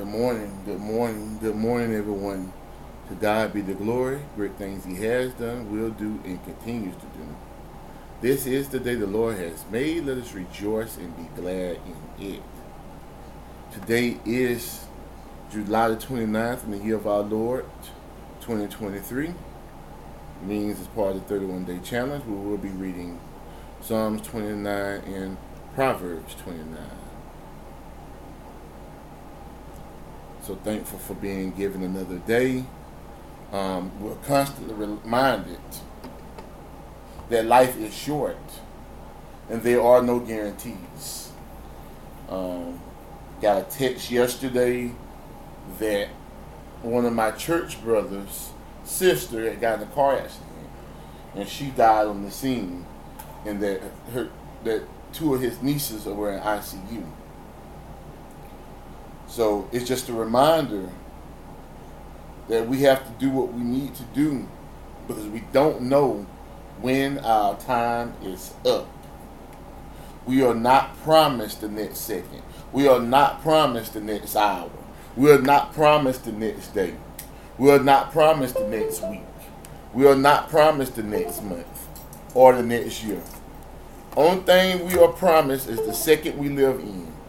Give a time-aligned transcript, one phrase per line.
[0.00, 2.54] Good morning, good morning, good morning, everyone.
[3.10, 4.22] To God be the glory.
[4.34, 7.36] Great things He has done, will do, and continues to do.
[8.22, 10.06] This is the day the Lord has made.
[10.06, 11.80] Let us rejoice and be glad
[12.18, 12.42] in it.
[13.74, 14.86] Today is
[15.52, 17.66] July the 29th in the year of our Lord,
[18.40, 19.34] 2023.
[20.46, 23.20] Means as part of the 31 day challenge, we will be reading
[23.82, 25.36] Psalms 29 and
[25.74, 27.09] Proverbs 29.
[30.50, 32.64] So thankful for being given another day.
[33.52, 35.60] Um, we're constantly reminded
[37.28, 38.36] that life is short
[39.48, 41.30] and there are no guarantees.
[42.28, 42.80] Um,
[43.40, 44.90] got a text yesterday
[45.78, 46.08] that
[46.82, 48.50] one of my church brothers'
[48.82, 50.68] sister had gotten a car accident
[51.36, 52.84] and she died on the scene
[53.46, 53.82] and that
[54.14, 54.28] her
[54.64, 57.06] that two of his nieces were in ICU.
[59.30, 60.88] So it's just a reminder
[62.48, 64.48] that we have to do what we need to do
[65.06, 66.26] because we don't know
[66.80, 68.88] when our time is up.
[70.26, 72.42] We are not promised the next second.
[72.72, 74.68] We are not promised the next hour.
[75.16, 76.94] We are not promised the next day.
[77.56, 79.22] We are not promised the next week.
[79.94, 81.88] We are not promised the next month
[82.34, 83.22] or the next year.
[84.16, 87.19] Only thing we are promised is the second we live in.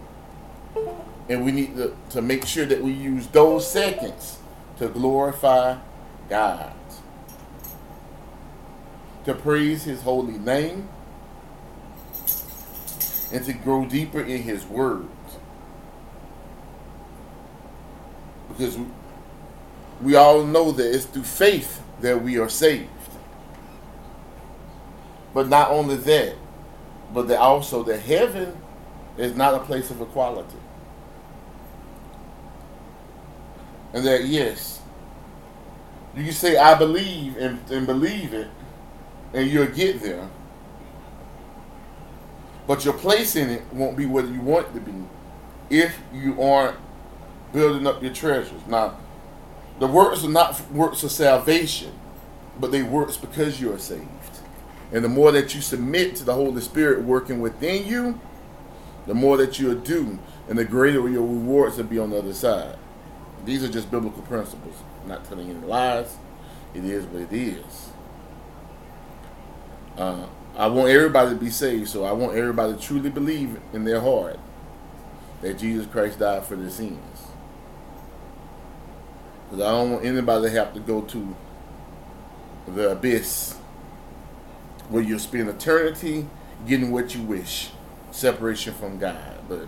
[1.31, 4.37] And we need to, to make sure that we use those seconds
[4.79, 5.77] to glorify
[6.27, 6.73] God,
[9.23, 10.89] to praise His holy name,
[13.31, 15.07] and to grow deeper in His Word.
[18.49, 18.77] Because
[20.01, 22.89] we, all know that it's through faith that we are saved.
[25.33, 26.35] But not only that,
[27.13, 28.57] but that also that heaven
[29.17, 30.57] is not a place of equality.
[33.93, 34.81] And that yes,
[36.15, 38.47] you can say I believe and, and believe it,
[39.33, 40.29] and you'll get there.
[42.67, 44.93] But your place in it won't be where you want it to be
[45.69, 46.77] if you aren't
[47.53, 48.61] building up your treasures.
[48.67, 48.97] Now,
[49.79, 51.91] the works are not works of salvation,
[52.59, 54.07] but they works because you are saved.
[54.91, 58.19] And the more that you submit to the Holy Spirit working within you,
[59.07, 60.19] the more that you'll do,
[60.49, 62.77] and the greater your rewards will be on the other side.
[63.45, 64.75] These are just biblical principles.
[65.01, 66.15] I'm not telling any lies.
[66.73, 67.89] It is what it is.
[69.97, 70.25] Uh,
[70.55, 74.01] I want everybody to be saved, so I want everybody to truly believe in their
[74.01, 74.39] heart
[75.41, 77.23] that Jesus Christ died for their sins.
[79.49, 81.35] Because I don't want anybody to have to go to
[82.67, 83.57] the abyss
[84.89, 86.27] where you'll spend eternity
[86.67, 87.71] getting what you wish,
[88.11, 89.39] separation from God.
[89.49, 89.67] But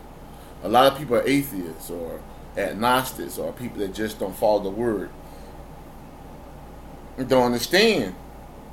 [0.61, 2.21] a lot of people are atheists or
[2.57, 5.09] agnostics or people that just don't follow the word.
[7.17, 8.15] Don't understand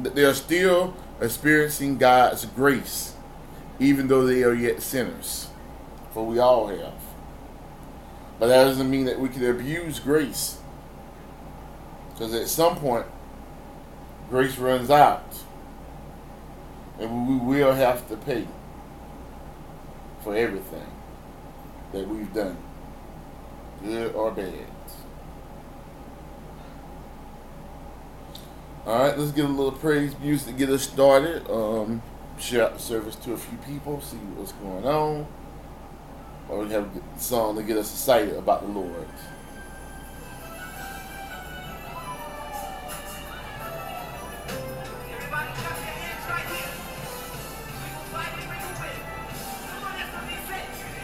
[0.00, 3.14] that they are still experiencing God's grace,
[3.78, 5.48] even though they are yet sinners.
[6.12, 6.94] For we all have.
[8.38, 10.58] But that doesn't mean that we can abuse grace.
[12.10, 13.06] Because at some point,
[14.30, 15.24] grace runs out
[17.00, 18.46] and we will have to pay
[20.22, 20.86] for everything
[21.92, 22.56] that we've done,
[23.82, 24.54] good or bad.
[28.86, 31.48] All right, let's get a little praise music to get us started.
[31.50, 32.02] Um,
[32.38, 35.26] share out the service to a few people, see what's going on.
[36.48, 39.06] Or we have a song to get us excited about the Lord.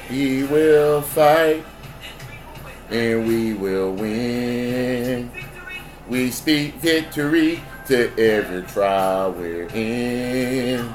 [0.09, 1.65] He will fight
[2.91, 5.31] and we will win.
[6.09, 10.95] We speak victory to every trial we're in.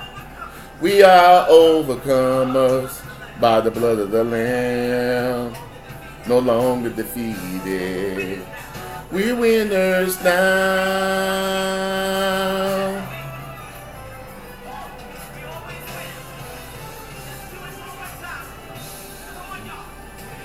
[0.81, 3.01] We are overcomers
[3.39, 5.53] by the blood of the Lamb,
[6.27, 8.41] no longer defeated.
[9.11, 11.51] We're winners now.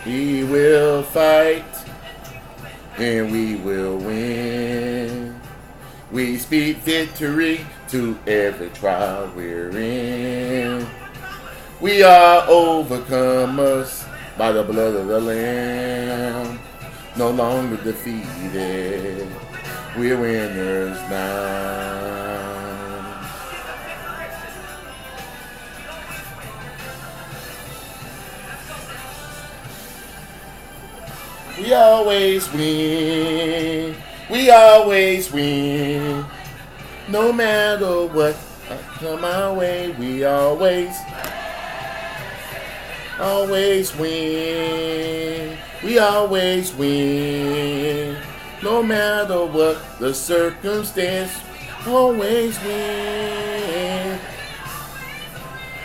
[0.06, 1.64] He will fight
[2.96, 5.40] and we will win.
[6.12, 10.86] We speak victory to every trial we're in.
[11.80, 14.06] We are overcomers
[14.38, 16.60] by the blood of the Lamb,
[17.16, 19.26] no longer defeated.
[19.96, 22.25] We're winners now.
[31.66, 33.96] We always win.
[34.30, 36.24] We always win.
[37.08, 38.36] No matter what
[39.00, 40.94] come our way, we always,
[43.18, 45.58] always win.
[45.82, 48.16] We always win.
[48.62, 51.32] No matter what the circumstance,
[51.84, 54.20] always win.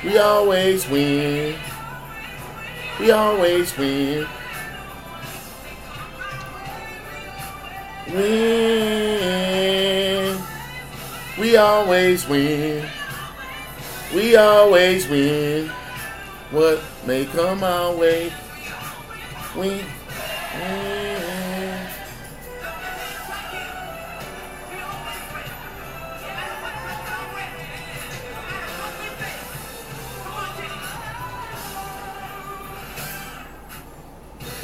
[0.04, 1.56] We always win.
[3.00, 4.28] We always win.
[8.12, 8.18] We
[11.56, 12.86] always win.
[14.14, 15.70] We always win.
[16.52, 18.34] What may come our way.
[19.56, 19.86] We.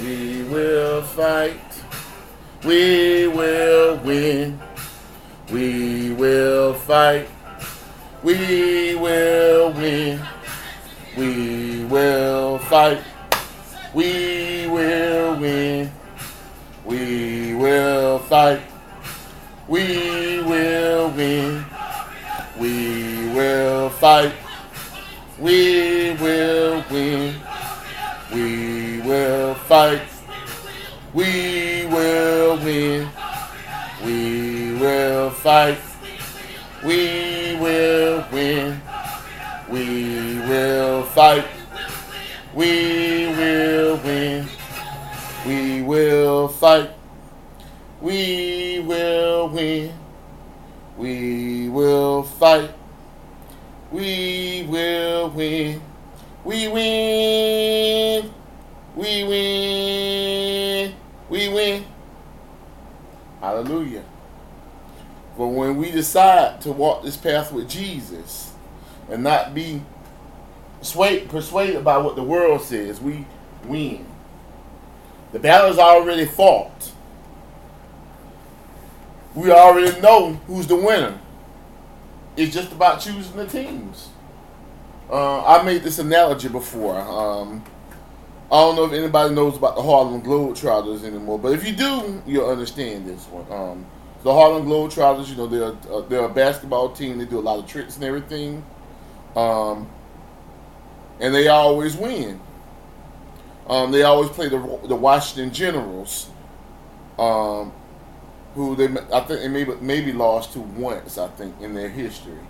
[0.01, 1.66] We will fight.
[2.65, 4.59] We will win.
[5.51, 7.27] We will fight.
[8.23, 10.19] We will win.
[11.15, 13.01] We will fight.
[13.93, 15.91] We will win.
[16.83, 18.61] We will fight.
[19.67, 21.65] We will win.
[22.59, 24.33] We will fight.
[25.39, 27.35] We will win.
[28.33, 30.01] We will fight.
[31.13, 33.09] We will win.
[34.05, 35.79] We will fight.
[36.83, 38.81] We will win.
[39.69, 41.45] We will fight.
[42.53, 44.47] We will win.
[45.45, 46.91] We will fight.
[48.01, 49.93] We will win.
[50.97, 52.71] We will fight.
[53.91, 55.81] We will win.
[56.43, 57.76] We win.
[65.37, 68.53] But when we decide to walk this path with Jesus
[69.09, 69.83] and not be
[70.81, 73.25] swayed, persuaded by what the world says, we
[73.65, 74.05] win.
[75.31, 76.91] The battle is already fought.
[79.35, 81.19] We already know who's the winner.
[82.35, 84.09] It's just about choosing the teams.
[85.09, 86.99] Uh, I made this analogy before.
[86.99, 87.63] Um,
[88.51, 92.21] I don't know if anybody knows about the Harlem Globetrotters anymore, but if you do,
[92.25, 93.45] you'll understand this one.
[93.51, 93.85] Um,
[94.27, 97.17] the Harlem Globetrotters, you know, they're uh, they're a basketball team.
[97.17, 98.61] They do a lot of tricks and everything,
[99.37, 99.87] um,
[101.21, 102.41] and they always win.
[103.69, 106.29] Um, they always play the the Washington Generals,
[107.17, 107.71] um,
[108.53, 112.41] who they I think they maybe maybe lost to once I think in their history.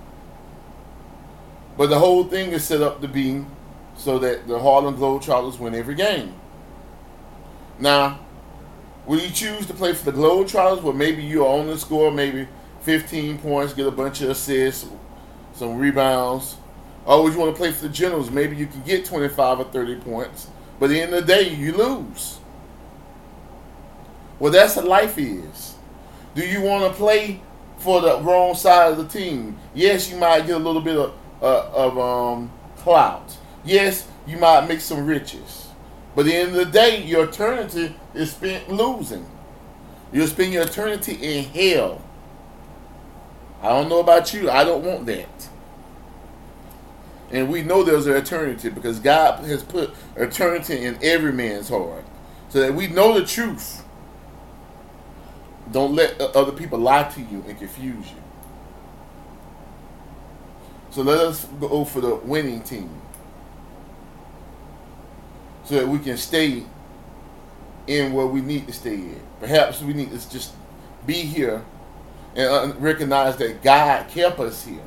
[1.78, 3.46] But the whole thing is set up to be
[3.96, 6.34] so that the Harlem Globetrotters win every game.
[7.78, 8.20] Now,
[9.08, 12.48] will you choose to play for the Globetrotters where maybe you're on score, maybe
[12.82, 14.88] 15 points, get a bunch of assists,
[15.54, 16.58] some rebounds?
[17.06, 18.30] Or would you want to play for the Generals?
[18.30, 21.50] Maybe you can get 25 or 30 points, but at the end of the day,
[21.50, 22.40] you lose.
[24.40, 25.76] Well, that's what life is.
[26.36, 27.42] Do you want to play
[27.78, 29.58] for the wrong side of the team?
[29.74, 33.36] Yes, you might get a little bit of, uh, of um, clout.
[33.64, 35.70] Yes, you might make some riches.
[36.16, 39.26] But at the end of the day, your eternity is spent losing.
[40.12, 42.02] You'll spend your eternity in hell.
[43.62, 44.50] I don't know about you.
[44.50, 45.50] I don't want that.
[47.32, 52.06] And we know there's an eternity because God has put eternity in every man's heart.
[52.50, 53.84] So that we know the truth.
[55.72, 58.24] Don't let other people lie to you and confuse you.
[60.92, 62.90] So let us go for the winning team.
[65.66, 66.64] So that we can stay
[67.88, 69.22] in where we need to stay in.
[69.40, 70.54] Perhaps we need to just
[71.06, 71.64] be here
[72.36, 74.82] and recognize that God kept us here.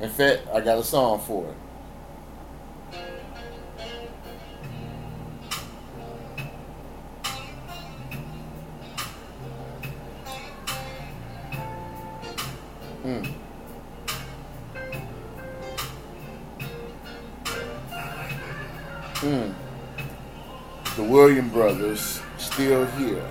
[0.00, 1.56] In fact, I got a song for it.
[13.04, 13.34] Mm.
[19.20, 19.65] Mm.
[20.96, 23.22] The William brothers still here.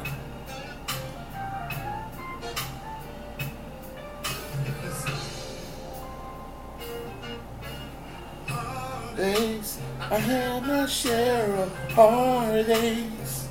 [9.18, 13.48] Days I had my share of heartaches,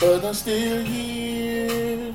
[0.00, 2.12] but I'm still here.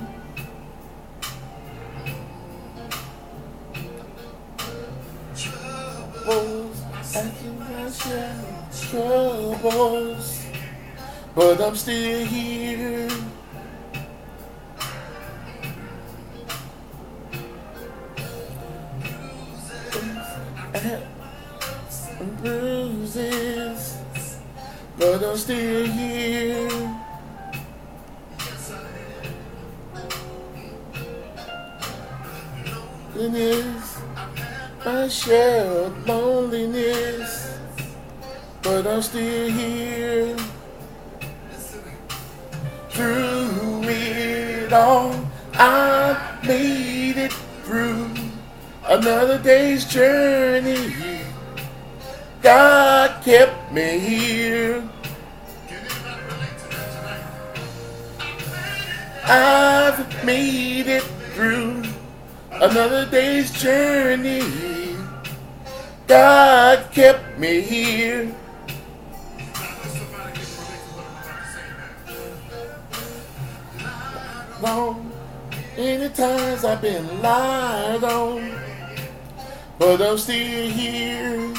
[5.38, 6.82] Troubles,
[7.16, 10.17] I can my share of troubles,
[11.38, 13.08] but I'm still here.
[22.41, 23.98] Bruises,
[24.98, 26.70] but I'm still here.
[33.15, 34.01] Loneliness,
[34.84, 37.60] my share loneliness,
[38.63, 40.27] but I'm still here.
[44.78, 48.12] It I made it through
[48.86, 50.94] another day's journey.
[52.44, 54.88] God kept me here.
[59.26, 61.04] I've made it
[61.34, 61.84] through
[62.52, 64.44] another day's journey.
[66.06, 68.32] God kept me here.
[74.62, 75.12] Long,
[75.78, 78.52] many times I've been lied on,
[79.78, 81.54] but I'm still here.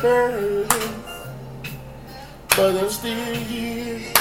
[0.00, 0.72] burdens,
[2.56, 4.17] but I'm still here.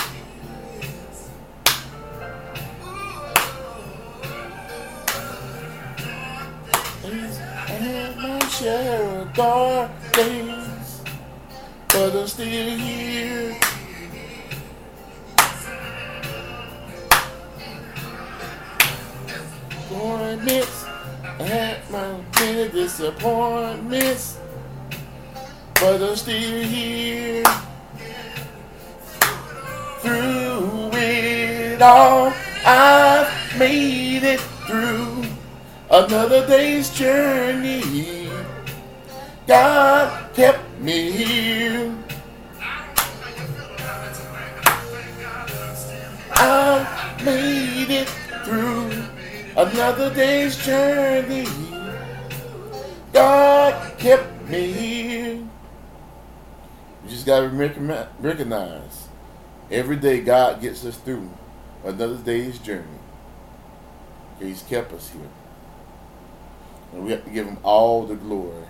[9.37, 11.03] Dark days,
[11.89, 13.55] but I'm still here.
[19.27, 20.85] Disappointments,
[21.23, 24.39] I had my many disappointments,
[25.75, 27.43] but I'm still here.
[29.99, 32.33] Through it all,
[32.65, 35.25] I've made it through
[35.91, 38.16] another day's journey.
[39.47, 41.95] God kept me here.
[46.33, 48.09] I made it
[48.43, 48.91] through
[49.55, 51.47] another day's journey.
[53.13, 55.35] God kept me here.
[55.35, 57.47] You just got to
[58.19, 59.07] recognize
[59.71, 61.29] every day God gets us through
[61.85, 62.99] another day's journey.
[64.41, 65.21] He's kept us here.
[66.91, 68.65] And we have to give him all the glory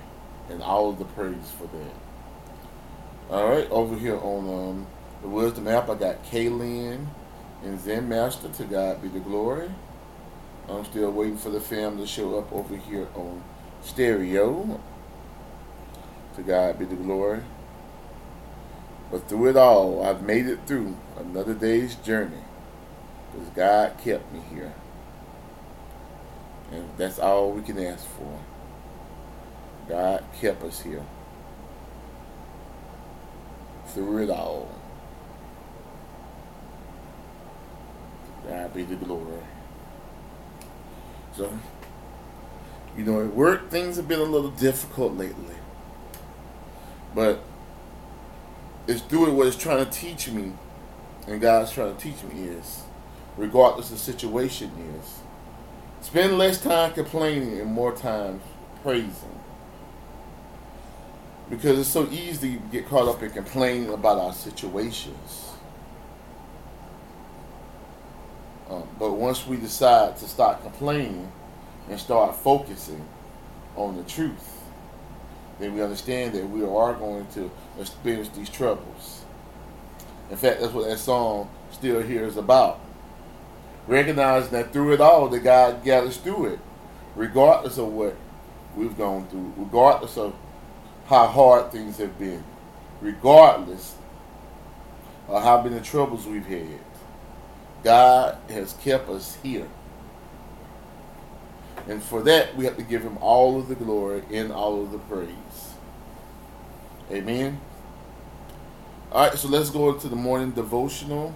[0.50, 1.94] and all the praise for that.
[3.30, 4.88] All right, over here on um,
[5.22, 7.08] the Wisdom app, I got Kaylin
[7.64, 8.50] and Zen Master.
[8.50, 9.70] To God be the glory.
[10.70, 13.44] I'm still waiting for the fam to show up over here on
[13.82, 14.80] stereo.
[16.36, 17.42] To God be the glory.
[19.12, 22.44] But through it all, I've made it through another day's journey
[23.32, 24.74] because God kept me here.
[26.72, 28.40] And that's all we can ask for.
[29.88, 31.04] God kept us here
[33.88, 34.70] through it all.
[38.48, 39.42] God be the glory.
[41.36, 41.52] So,
[42.98, 45.56] you know, at work, things have been a little difficult lately.
[47.14, 47.42] But
[48.88, 50.54] it's doing what it's trying to teach me,
[51.28, 52.84] and God's trying to teach me is,
[53.38, 55.20] regardless of the situation is,
[56.02, 58.42] spend less time complaining and more time
[58.84, 59.40] praising.
[61.50, 65.52] Because it's so easy to get caught up in complaining about our situations.
[68.70, 71.32] Um, but once we decide to stop complaining
[71.90, 73.06] and start focusing
[73.78, 74.62] on the truth,
[75.60, 77.50] then we understand that we are going to
[77.80, 79.24] experience these troubles.
[80.30, 82.80] In fact, that's what that song Still Here is about.
[83.88, 86.60] Recognizing that through it all, that God gathers through it,
[87.16, 88.16] regardless of what
[88.76, 90.36] we've gone through, regardless of
[91.08, 92.44] how hard things have been,
[93.02, 93.96] regardless
[95.28, 96.80] of how many troubles we've had.
[97.84, 99.68] God has kept us here.
[101.88, 104.92] And for that, we have to give him all of the glory and all of
[104.92, 105.30] the praise.
[107.10, 107.62] Amen.
[109.12, 111.34] All right, so let's go into the morning devotional.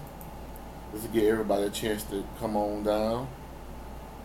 [0.92, 3.28] Let's give everybody a chance to come on down.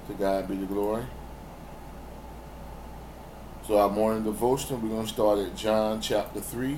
[0.07, 1.05] To God be the glory.
[3.67, 6.77] So our morning devotion, we're going to start at John chapter 3.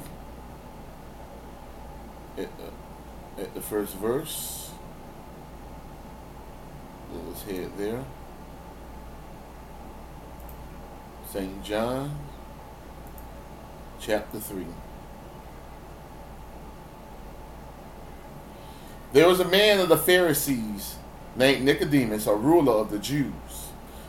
[2.35, 4.71] At, uh, at the first verse.
[7.13, 8.03] Let's head there.
[11.31, 11.63] St.
[11.63, 12.17] John
[13.99, 14.65] chapter 3.
[19.13, 20.95] There was a man of the Pharisees
[21.35, 23.33] named Nicodemus, a ruler of the Jews.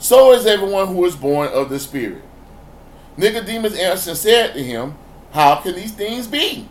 [0.00, 2.22] So is everyone who is born of the Spirit.
[3.18, 4.94] Nicodemus answered and said to him,
[5.32, 6.68] How can these things be?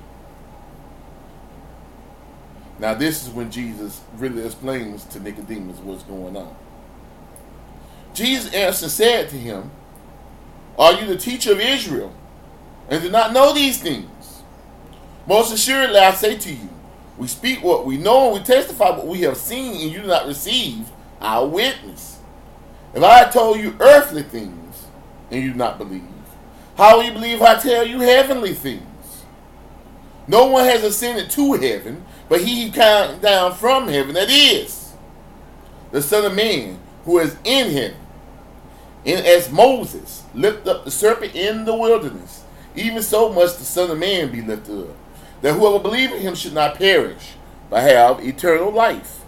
[2.80, 6.56] Now, this is when Jesus really explains to Nicodemus what's going on.
[8.16, 9.70] Jesus answered and said to him,
[10.78, 12.12] Are you the teacher of Israel
[12.90, 14.42] and do not know these things?
[15.28, 16.70] Most assuredly, I say to you,
[17.20, 20.08] we speak what we know and we testify what we have seen, and you do
[20.08, 20.90] not receive
[21.22, 22.19] our witness.
[22.94, 24.88] If I told you earthly things
[25.30, 26.04] and you do not believe,
[26.76, 29.26] how will you believe I tell you heavenly things?
[30.28, 34.94] No one has ascended to heaven, but he came down from heaven, that is,
[35.92, 37.96] the Son of Man, who is in him.
[39.06, 42.44] And as Moses lifted up the serpent in the wilderness,
[42.76, 44.96] even so must the Son of Man be lifted up,
[45.42, 47.34] that whoever believes in him should not perish,
[47.70, 49.19] but have eternal life.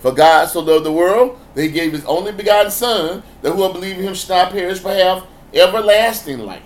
[0.00, 3.74] For God so loved the world that he gave his only begotten Son, that whoever
[3.74, 6.62] believes in him should not perish, but have everlasting life.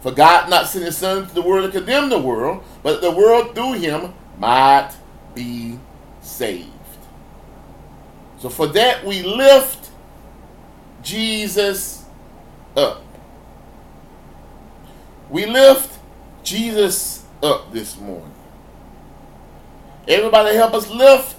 [0.00, 3.10] For God not sent his Son to the world to condemn the world, but the
[3.10, 4.92] world through him might
[5.34, 5.78] be
[6.22, 6.70] saved.
[8.38, 9.90] So for that we lift
[11.02, 12.04] Jesus
[12.76, 13.02] up.
[15.28, 15.98] We lift
[16.42, 18.32] Jesus up this morning.
[20.06, 21.37] Everybody help us lift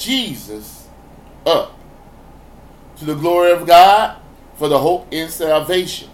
[0.00, 0.88] Jesus
[1.46, 1.78] up
[2.96, 4.16] to the glory of God
[4.56, 6.10] for the hope and salvation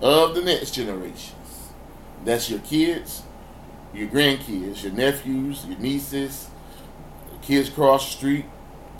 [0.00, 1.70] of the next generations.
[2.24, 3.22] That's your kids,
[3.92, 6.48] your grandkids, your nephews, your nieces,
[7.42, 8.44] kids across the street,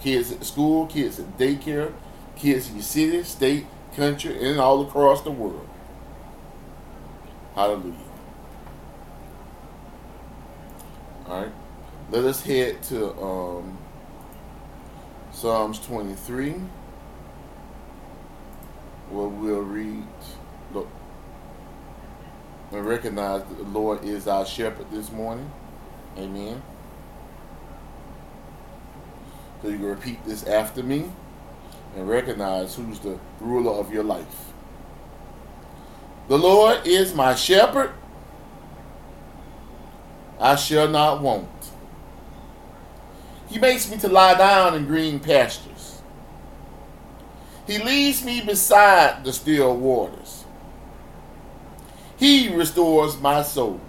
[0.01, 1.93] kids at school, kids at daycare,
[2.37, 5.69] kids in your city, state, country, and all across the world.
[7.55, 7.95] Hallelujah.
[11.27, 11.53] All right.
[12.11, 13.79] Let us head to um,
[15.37, 16.55] Psalms 23,
[19.11, 20.07] where we'll read,
[20.73, 20.89] look,
[22.73, 25.51] and recognize that the Lord is our shepherd this morning.
[26.17, 26.63] Amen.
[29.61, 31.05] So you can repeat this after me
[31.95, 34.53] and recognize who's the ruler of your life.
[36.29, 37.93] The Lord is my shepherd.
[40.41, 41.51] I shall not want.
[43.49, 46.01] He makes me to lie down in green pastures.
[47.67, 50.45] He leads me beside the still waters.
[52.17, 53.81] He restores my soul.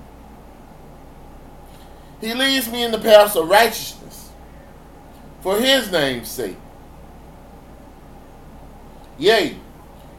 [2.20, 4.32] He leads me in the paths of righteousness
[5.42, 6.58] for his name's sake.
[9.18, 9.56] Yea,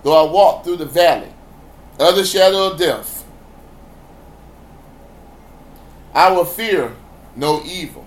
[0.02, 1.32] though I walk through the valley
[1.98, 3.24] of the shadow of death,
[6.14, 6.96] I will fear
[7.36, 8.06] no evil,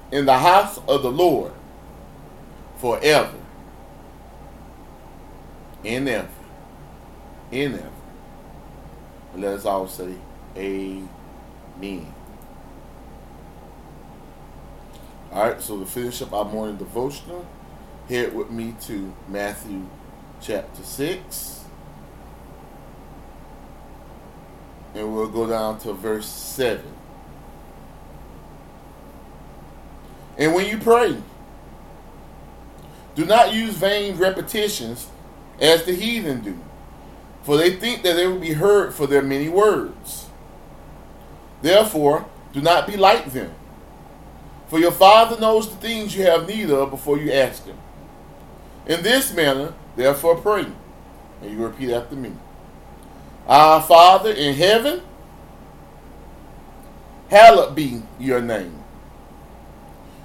[0.11, 1.53] in the house of the Lord
[2.77, 3.37] forever
[5.85, 6.27] and ever.
[7.51, 7.89] And ever.
[9.33, 10.13] And let us all say,
[10.57, 12.13] Amen.
[15.31, 17.47] All right, so to finish up our morning devotional,
[18.09, 19.87] head with me to Matthew
[20.41, 21.63] chapter 6.
[24.93, 26.83] And we'll go down to verse 7.
[30.41, 31.17] And when you pray,
[33.13, 35.07] do not use vain repetitions
[35.59, 36.59] as the heathen do,
[37.43, 40.25] for they think that they will be heard for their many words.
[41.61, 43.53] Therefore, do not be like them.
[44.67, 47.77] For your Father knows the things you have need of before you ask Him.
[48.87, 50.65] In this manner, therefore, pray.
[51.43, 52.31] And you repeat after me
[53.45, 55.03] Our Father in heaven,
[57.29, 58.80] hallowed be your name.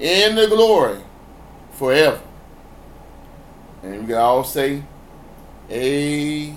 [0.00, 1.00] and the glory
[1.72, 2.20] forever.
[3.82, 4.82] And we can all say,
[5.70, 6.56] Amen.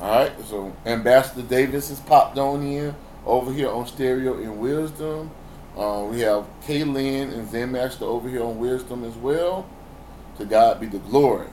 [0.00, 2.94] All right, so Ambassador Davis has popped on in
[3.26, 5.30] over here on Stereo in Wisdom.
[5.76, 9.68] Uh, we have Kaylin and Zen Master over here on Wisdom as well.
[10.38, 11.48] To God be the glory.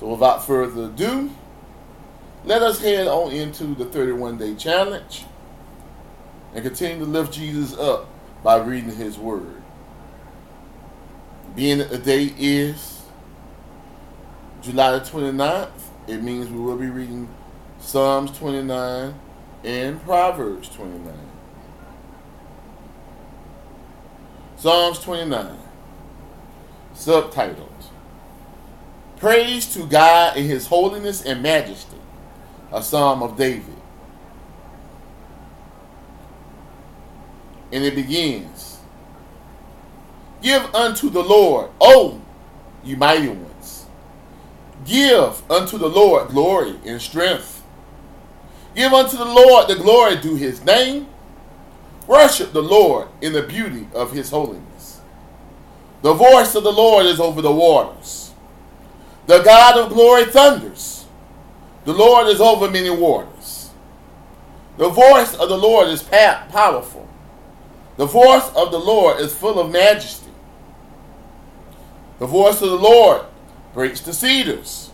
[0.00, 1.30] So without further ado,
[2.44, 5.24] let us head on into the 31 day challenge
[6.54, 8.08] and continue to lift Jesus up
[8.42, 9.62] by reading his word.
[11.54, 13.02] Being that the day is
[14.62, 15.70] July the 29th,
[16.06, 17.28] it means we will be reading
[17.80, 19.14] Psalms 29
[19.64, 21.14] and Proverbs 29.
[24.56, 25.56] Psalms 29,
[26.94, 27.68] subtitled
[29.18, 31.96] Praise to God in His holiness and majesty,
[32.72, 33.77] a psalm of David.
[37.72, 38.78] And it begins
[40.40, 42.20] Give unto the Lord, O
[42.84, 43.86] you mighty ones.
[44.84, 47.62] Give unto the Lord glory and strength.
[48.74, 51.08] Give unto the Lord the glory due his name.
[52.06, 55.00] Worship the Lord in the beauty of his holiness.
[56.02, 58.32] The voice of the Lord is over the waters.
[59.26, 61.04] The God of glory thunders.
[61.84, 63.70] The Lord is over many waters.
[64.78, 67.07] The voice of the Lord is powerful.
[67.98, 70.30] The voice of the Lord is full of majesty.
[72.20, 73.26] The voice of the Lord
[73.74, 74.90] breaks the cedars.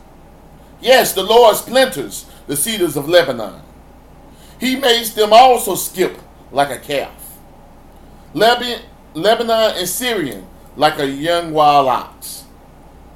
[0.81, 3.61] Yes, the Lord splinters the cedars of Lebanon.
[4.59, 6.19] He makes them also skip
[6.51, 7.38] like a calf.
[8.33, 8.81] Lebanon
[9.14, 12.45] and Sirion like a young wild ox.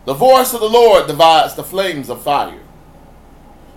[0.05, 2.61] The voice of the Lord divides the flames of fire.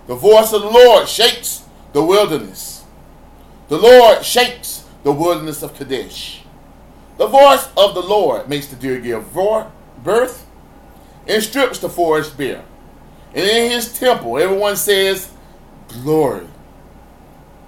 [0.08, 2.84] The voice of the Lord shakes the wilderness.
[3.70, 6.44] The Lord shakes the wilderness of Kadesh.
[7.18, 10.46] The voice of the Lord makes the deer give birth
[11.28, 12.64] and strips the forest bare.
[13.34, 15.32] And in his temple, everyone says,
[15.88, 16.48] Glory.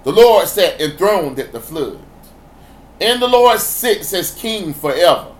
[0.04, 2.00] The Lord sat enthroned at the flood.
[3.00, 5.32] And the Lord sits as king forever.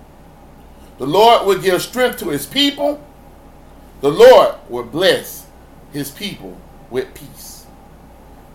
[0.98, 3.04] The Lord will give strength to his people.
[4.00, 5.46] The Lord will bless
[5.92, 6.58] his people
[6.90, 7.66] with peace.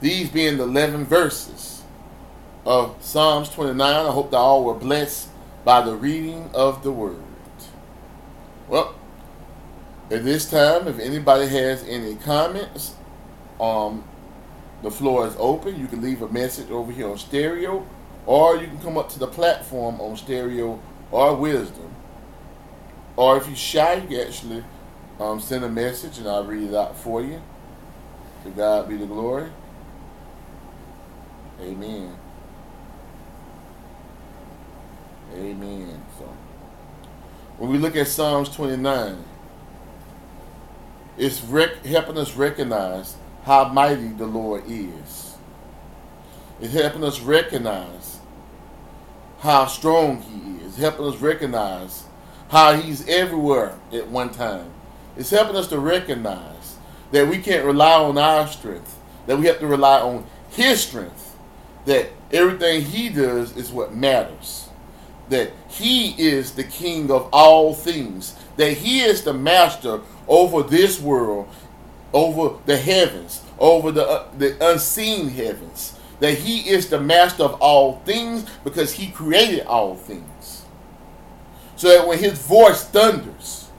[0.02, 1.79] These being the 11 verses
[2.70, 3.82] of Psalms 29.
[3.82, 5.30] I hope that all were blessed
[5.66, 7.24] by the reading of the word.
[8.68, 8.94] Well,
[10.12, 12.94] at this time, if anybody has any comments,
[13.60, 14.04] um,
[14.84, 15.80] the floor is open.
[15.80, 17.84] You can leave a message over here on stereo,
[18.28, 20.80] or you can come up to the platform on stereo
[21.10, 21.96] or wisdom.
[23.16, 24.64] Or if you're shy, you can actually
[25.20, 27.42] um, send a message and I'll read it out for you.
[28.44, 29.50] To God be the glory.
[31.60, 32.16] Amen.
[35.34, 36.02] Amen.
[36.18, 36.26] So,
[37.58, 39.24] when we look at Psalms 29,
[41.18, 45.36] it's rec- helping us recognize how mighty the Lord is.
[46.62, 48.20] It's helping us recognize
[49.40, 50.78] how strong He is.
[50.78, 52.04] Helping us recognize
[52.50, 54.72] how He's everywhere at one time.
[55.18, 56.78] It's helping us to recognize
[57.12, 61.36] that we can't rely on our strength, that we have to rely on His strength,
[61.86, 64.69] that everything He does is what matters,
[65.30, 71.02] that He is the King of all things, that He is the master over this
[71.02, 71.48] world,
[72.14, 75.96] over the heavens, over the, uh, the unseen heavens.
[76.20, 80.66] That he is the master of all things because he created all things.
[81.78, 83.70] So that when his voice thunders,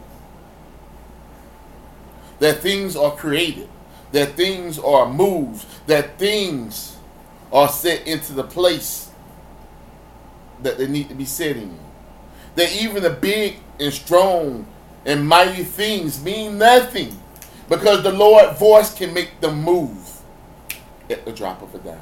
[2.39, 3.69] that things are created,
[4.13, 6.97] that things are moved, that things
[7.53, 9.10] are set into the place
[10.63, 11.79] that they need to be set in.
[12.57, 14.67] That even the big and strong
[15.07, 17.19] and mighty things mean nothing
[17.69, 20.21] because the Lord's voice can make them move
[21.09, 21.99] at the drop of a dime.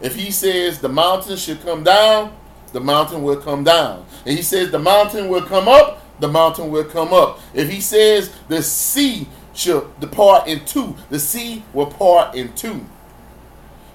[0.00, 2.36] If he says the mountain should come down,
[2.72, 4.04] the mountain will come down.
[4.26, 7.40] And he says the mountain will come up, the mountain will come up.
[7.54, 12.84] If he says the sea shall depart in two, the sea will part in two.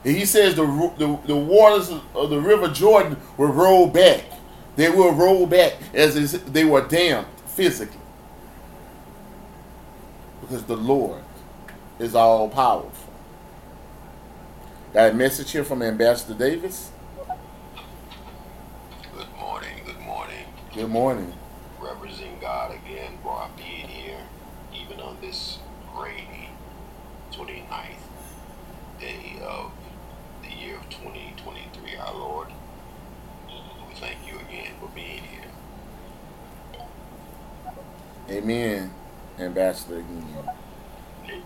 [0.07, 0.65] And he says the,
[0.97, 4.23] the, the waters of the river Jordan will roll back.
[4.77, 7.99] They will roll back as they were dammed physically.
[10.39, 11.21] Because the Lord
[11.99, 13.13] is all powerful.
[14.93, 16.89] Got a message here from Ambassador Davis.
[19.13, 20.45] Good morning, good morning.
[20.73, 21.33] Good morning.
[21.81, 24.21] Representing God again for our being here,
[24.73, 25.59] even on this
[25.93, 26.51] rainy
[27.33, 28.07] 29th
[28.99, 29.71] day of the year of
[31.97, 32.47] 2023, our Lord.
[33.87, 35.43] We thank you again for being here.
[38.29, 38.91] Amen,
[39.39, 40.49] Ambassador again.
[41.25, 41.43] Amen.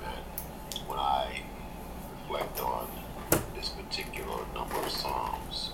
[0.87, 1.41] When I
[2.23, 2.89] reflect on
[3.55, 5.71] this particular number of Psalms,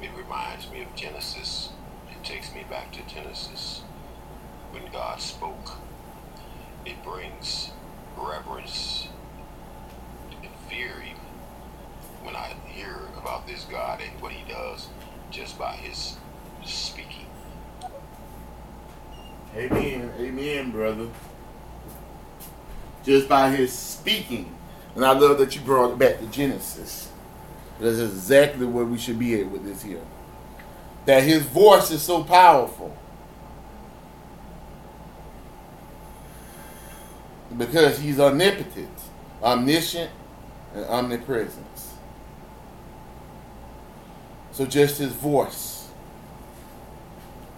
[0.00, 1.70] it reminds me of Genesis.
[2.10, 3.82] It takes me back to Genesis
[4.72, 5.78] when God spoke.
[6.84, 7.70] It brings
[8.16, 9.08] reverence
[10.42, 11.21] and fear even
[12.22, 14.88] when I hear about this God and what he does
[15.30, 16.16] just by his
[16.64, 17.26] speaking.
[19.54, 20.12] Amen.
[20.18, 21.08] Amen, brother.
[23.04, 24.54] Just by his speaking.
[24.94, 27.10] And I love that you brought it back to Genesis.
[27.80, 30.02] That's exactly where we should be at with this here.
[31.06, 32.96] That his voice is so powerful.
[37.56, 38.98] Because he's omnipotent,
[39.42, 40.10] omniscient,
[40.74, 41.66] and omnipresent.
[44.52, 45.88] So just his voice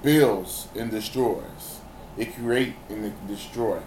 [0.02, 1.80] builds and destroys.
[2.16, 3.82] It creates and it destroys.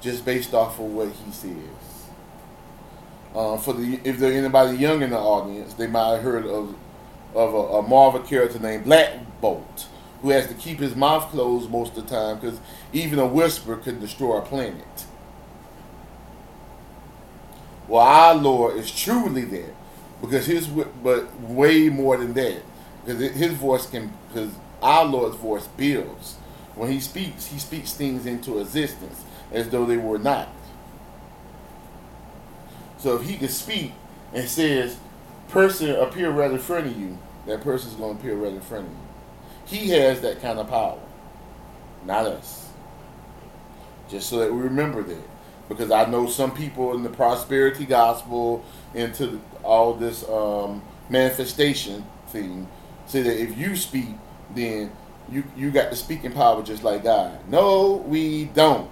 [0.00, 1.54] Just based off of what he says.
[3.34, 6.74] Uh, for the if there's anybody young in the audience, they might have heard of
[7.34, 9.10] of a, a Marvel character named Black
[9.40, 9.88] Bolt,
[10.22, 12.60] who has to keep his mouth closed most of the time because
[12.92, 15.06] even a whisper could destroy a planet.
[17.88, 19.74] Well, our Lord is truly there
[20.22, 22.62] because his but way more than that.
[23.04, 26.36] Because his voice can because our Lord's voice builds.
[26.74, 30.48] When he speaks he speaks things into existence as though they were not.
[32.98, 33.92] So if he can speak
[34.32, 34.96] and says
[35.48, 38.86] person appear right in front of you that person's going to appear right in front
[38.86, 38.98] of you.
[39.66, 41.00] He has that kind of power.
[42.06, 42.70] Not us.
[44.08, 45.31] Just so that we remember that
[45.74, 52.68] because I know some people in the prosperity gospel into all this um, manifestation thing
[53.06, 54.08] say that if you speak,
[54.54, 54.90] then
[55.30, 57.38] you you got the speaking power just like God.
[57.48, 58.90] No, we don't.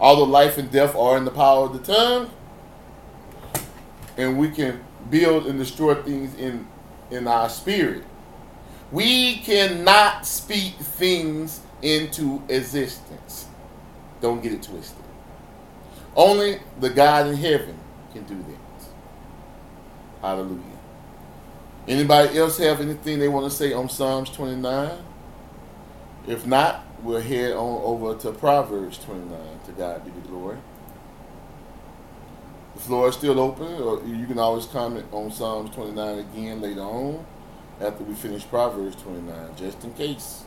[0.00, 2.30] Although life and death are in the power of the tongue,
[4.16, 6.66] and we can build and destroy things in
[7.10, 8.04] in our spirit.
[8.90, 13.46] We cannot speak things into existence.
[14.20, 15.01] Don't get it twisted.
[16.14, 17.78] Only the God in heaven
[18.12, 18.86] can do that.
[20.20, 20.60] Hallelujah.
[21.88, 24.98] Anybody else have anything they want to say on Psalms 29?
[26.28, 29.38] If not, we'll head on over to Proverbs 29.
[29.66, 30.58] To God be the glory.
[32.74, 36.82] The floor is still open, or you can always comment on Psalms 29 again later
[36.82, 37.24] on
[37.80, 40.44] after we finish Proverbs 29, just in case.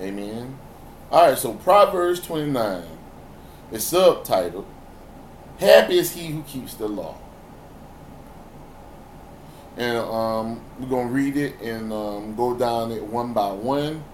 [0.00, 0.58] Amen.
[1.10, 2.84] All right, so Proverbs 29
[3.70, 4.66] is subtitled,
[5.58, 7.16] Happy is he who keeps the law.
[9.76, 14.04] And um, we're going to read it and um, go down it one by one.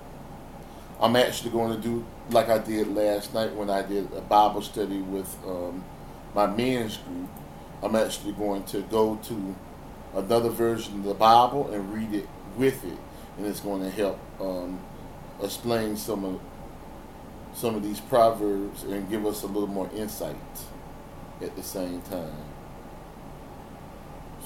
[1.01, 4.63] I'm actually going to do like I did last night when I did a Bible
[4.63, 5.85] study with um,
[6.35, 7.29] my men's group.
[7.83, 9.57] I'm actually going to go to
[10.15, 12.99] another version of the Bible and read it with it.
[13.39, 14.79] And it's going to help um,
[15.43, 16.41] explain some of
[17.55, 20.37] some of these proverbs and give us a little more insight
[21.43, 22.45] at the same time.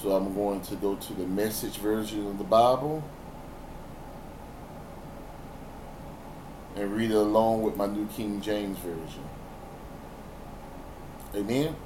[0.01, 3.03] So I'm going to go to the message version of the Bible
[6.77, 9.25] and read it along with my New King James Version.
[11.35, 11.77] Amen.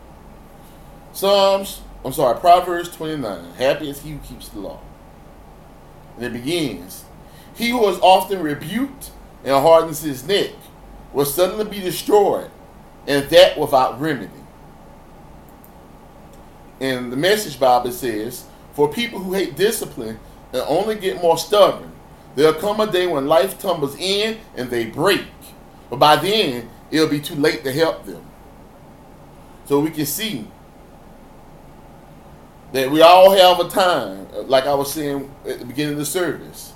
[1.12, 3.52] Psalms, I'm sorry, Proverbs 29.
[3.54, 4.80] Happy is he who keeps the law.
[6.16, 7.04] And it begins
[7.58, 9.10] He who is often rebuked
[9.44, 10.52] and hardens his neck
[11.12, 12.50] will suddenly be destroyed,
[13.06, 14.30] and that without remedy.
[16.80, 20.20] in the Message Bible says, "For people who hate discipline
[20.52, 21.90] and only get more stubborn,
[22.36, 25.26] there'll come a day when life tumbles in and they break.
[25.90, 28.22] But by then, it'll be too late to help them."
[29.66, 30.46] So we can see
[32.72, 36.06] that we all have a time, like I was saying at the beginning of the
[36.06, 36.74] service.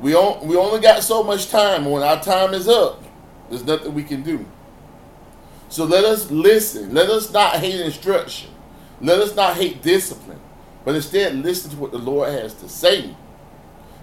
[0.00, 1.84] We, on, we only got so much time.
[1.84, 3.02] When our time is up,
[3.48, 4.46] there's nothing we can do.
[5.68, 6.94] So let us listen.
[6.94, 8.50] Let us not hate instruction.
[9.00, 10.40] Let us not hate discipline.
[10.84, 13.14] But instead, listen to what the Lord has to say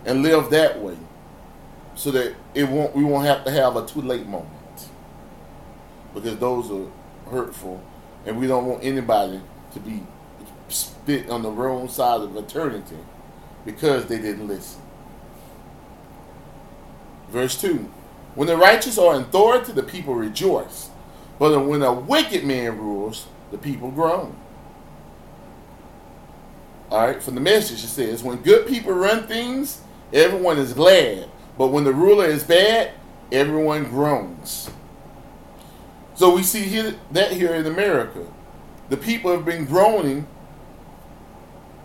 [0.05, 0.97] and live that way
[1.95, 4.51] so that it won't we won't have to have a too late moment.
[6.13, 6.87] Because those are
[7.29, 7.83] hurtful
[8.25, 9.41] and we don't want anybody
[9.73, 10.03] to be
[10.69, 12.97] spit on the wrong side of eternity
[13.65, 14.81] because they didn't listen.
[17.29, 17.89] Verse 2
[18.35, 20.89] When the righteous are in authority, the people rejoice.
[21.39, 24.35] But when a wicked man rules, the people groan.
[26.89, 29.81] All right, from the message it says, When good people run things,
[30.13, 31.29] everyone is glad.
[31.57, 32.91] But when the ruler is bad,
[33.31, 34.69] everyone groans.
[36.15, 38.25] So we see here, that here in America.
[38.89, 40.27] The people have been groaning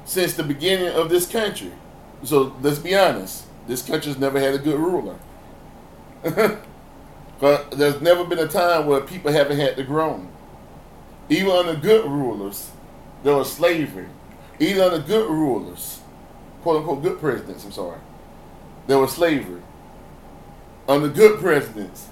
[0.05, 1.73] since the beginning of this country.
[2.23, 5.19] So let's be honest, this country's never had a good ruler.
[7.41, 10.29] but there's never been a time where people haven't had to groan.
[11.29, 12.71] Even under good rulers,
[13.25, 14.07] there was slavery.
[14.59, 16.01] Even under good rulers,
[16.63, 17.99] quote unquote good presidents, I'm sorry,
[18.87, 19.63] there was slavery.
[20.89, 22.09] Under good presidents,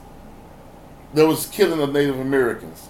[1.12, 2.88] there was killing of Native Americans.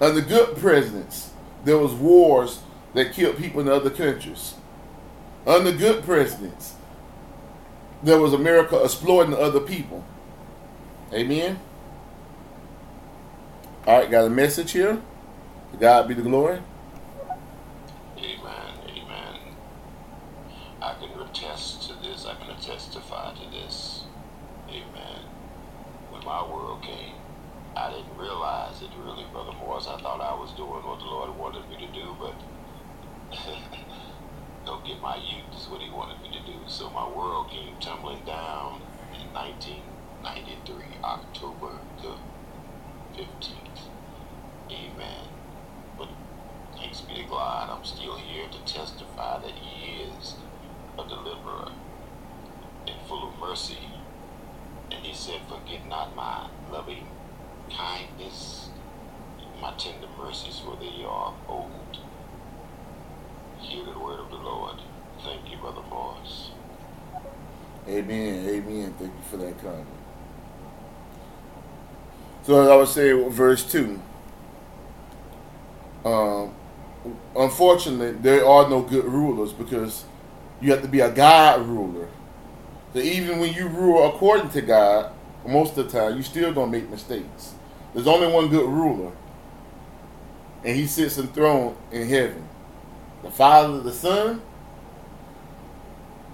[0.00, 1.30] Under good presidents,
[1.64, 2.62] there was wars
[2.94, 4.54] that killed people in other countries.
[5.46, 6.74] Under good presidents,
[8.02, 10.04] there was America exploiting other people.
[11.12, 11.58] Amen.
[13.86, 15.00] All right, got a message here.
[15.78, 16.60] God be the glory.
[18.16, 18.74] Amen.
[18.86, 19.40] Amen.
[20.82, 22.26] I can attest to this.
[22.26, 24.04] I can testify to this.
[24.68, 25.22] Amen.
[26.10, 27.14] When my world came,
[27.76, 29.86] I didn't realize it really, Brother Morris.
[29.86, 32.34] I thought I was doing what the Lord wanted me to do, but
[34.66, 36.58] don't get my youth is what he wanted me to do.
[36.66, 38.82] So my world came tumbling down
[39.14, 42.14] in 1993, October the
[43.18, 43.88] 15th.
[44.70, 45.26] Amen.
[45.98, 46.08] But
[46.76, 50.36] thanks be to God, I'm still here to testify that he is
[50.98, 51.72] a deliverer
[52.86, 53.78] and full of mercy.
[54.92, 57.08] And he said, forget not my loving
[57.76, 58.68] kindness,
[59.60, 61.98] my tender mercies, for they are old.
[63.58, 64.76] Hear the word of the Lord.
[65.24, 66.50] Thank you, Brother Morris.
[67.88, 68.48] Amen.
[68.48, 68.94] Amen.
[68.98, 69.86] Thank you for that comment.
[72.44, 74.00] So as I was saying, verse two.
[76.04, 76.54] Um,
[77.36, 80.04] unfortunately, there are no good rulers because
[80.60, 82.08] you have to be a God ruler.
[82.92, 85.12] So even when you rule according to God,
[85.46, 87.54] most of the time you still gonna make mistakes.
[87.94, 89.12] There's only one good ruler,
[90.64, 92.48] and he sits enthroned in heaven.
[93.22, 94.40] The Father, the Son,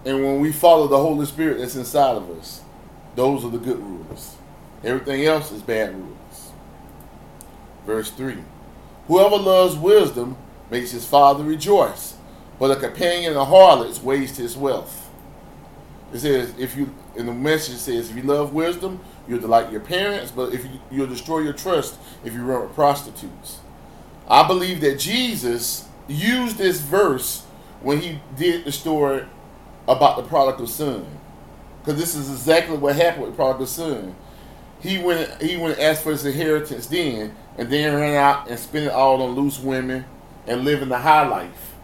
[0.07, 2.63] and when we follow the Holy Spirit that's inside of us,
[3.17, 4.37] those are the good rulers.
[4.85, 6.53] Everything else is bad rulers.
[7.85, 8.37] Verse 3
[9.09, 10.37] Whoever loves wisdom
[10.71, 12.15] makes his father rejoice,
[12.61, 15.11] but a companion of harlots wastes his wealth.
[16.13, 19.81] It says, if you, in the message says, if you love wisdom, you'll delight your
[19.81, 23.59] parents, but if you, you'll destroy your trust if you run with prostitutes.
[24.29, 27.43] I believe that Jesus used this verse
[27.81, 29.27] when he did the story
[29.89, 31.07] about the prodigal son.
[31.81, 34.15] Because this is exactly what happened with the prodigal son.
[34.81, 38.59] He went he went and asked for his inheritance then, and then ran out and
[38.59, 40.05] spent it all on loose women
[40.47, 41.75] and living the high life.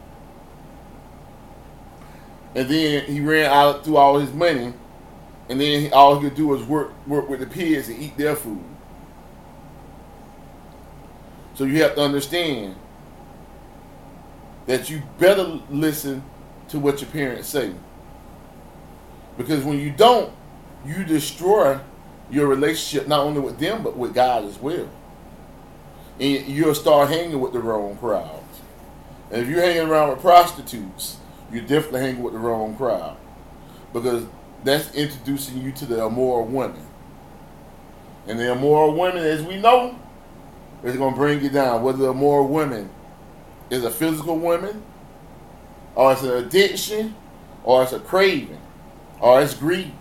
[2.55, 4.75] And then he ran out through all his money,
[5.49, 8.17] and then he, all he could do was work work with the pigs and eat
[8.17, 8.63] their food.
[11.55, 12.77] So you have to understand
[14.67, 16.23] that you better listen
[16.69, 17.73] to what your parents say.
[19.37, 20.33] Because when you don't,
[20.85, 21.79] you destroy
[22.31, 24.89] your relationship not only with them but with God as well.
[26.21, 28.61] And you'll start hanging with the wrong crowds.
[29.31, 31.17] And if you're hanging around with prostitutes,
[31.51, 33.17] you're definitely hanging with the wrong crowd.
[33.93, 34.27] Because
[34.65, 36.87] that's introducing you to the immoral women.
[38.27, 39.99] And the immoral women, as we know,
[40.85, 41.83] is going to bring you down.
[41.83, 42.91] Whether the immoral women
[43.71, 44.83] is a physical woman,
[45.95, 47.15] or it's an addiction,
[47.65, 48.61] or it's a craving,
[49.23, 49.93] or it's greed.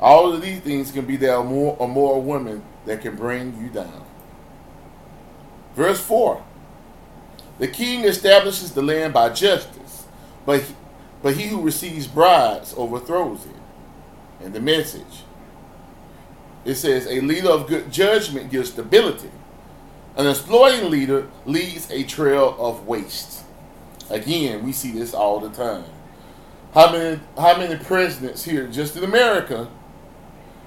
[0.00, 3.68] All of these things can be there more or more women that can bring you
[3.68, 4.06] down.
[5.76, 6.42] Verse 4
[7.58, 10.06] The king establishes the land by justice,
[10.46, 10.74] but he,
[11.22, 13.56] but he who receives bribes overthrows it.
[14.42, 15.24] And the message
[16.64, 19.30] it says, A leader of good judgment gives stability.
[20.16, 23.39] An exploiting leader leads a trail of waste.
[24.10, 25.84] Again, we see this all the time.
[26.74, 29.68] How many how many presidents here just in America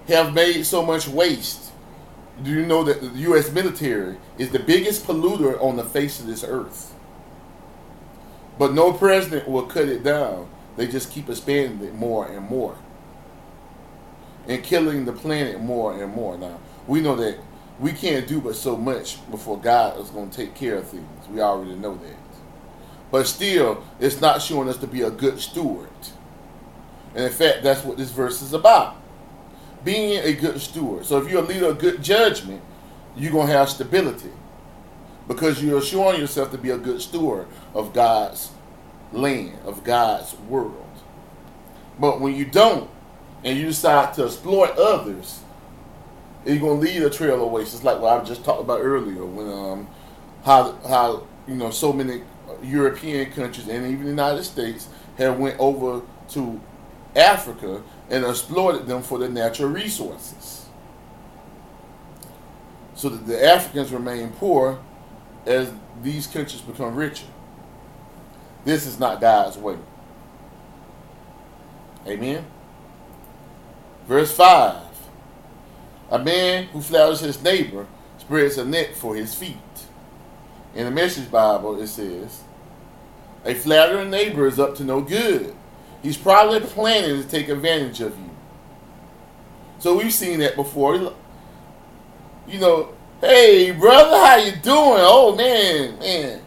[0.08, 1.72] have made so much waste?
[2.42, 6.28] Do you know that the US military is the biggest polluter on the face of
[6.28, 6.94] this earth?
[8.58, 10.50] But no president will cut it down.
[10.76, 12.78] They just keep expanding it more and more.
[14.48, 16.38] And killing the planet more and more.
[16.38, 17.38] Now, we know that
[17.80, 21.28] we can't do but so much before God is going to take care of things.
[21.30, 22.23] We already know that.
[23.14, 25.88] But still, it's not showing us to be a good steward.
[27.14, 28.96] And in fact, that's what this verse is about.
[29.84, 31.06] Being a good steward.
[31.06, 32.64] So if you're a leader of good judgment,
[33.16, 34.32] you're going to have stability.
[35.28, 37.46] Because you're showing yourself to be a good steward
[37.76, 38.50] of God's
[39.12, 40.90] land, of God's world.
[42.00, 42.90] But when you don't,
[43.44, 45.42] and you decide to exploit others,
[46.48, 47.76] you're gonna lead a trail of waste.
[47.76, 49.88] It's like what I just talked about earlier, when um,
[50.44, 52.24] how how you know so many
[52.64, 54.88] European countries and even the United States
[55.18, 56.60] have went over to
[57.16, 60.66] Africa and exploited them for their natural resources,
[62.96, 64.80] so that the Africans remain poor
[65.46, 67.26] as these countries become richer.
[68.66, 69.78] This is not God's way.
[72.08, 72.46] Amen.
[74.08, 74.82] Verse 5
[76.12, 77.88] A man who flatters his neighbor
[78.18, 79.58] spreads a net for his feet.
[80.76, 82.42] In the Message Bible, it says,
[83.46, 85.54] A flattering neighbor is up to no good.
[86.02, 88.30] He's probably planning to take advantage of you.
[89.80, 91.14] So we've seen that before.
[92.48, 92.90] You know,
[93.22, 95.00] hey brother, how you doing?
[95.00, 96.42] Oh man, man.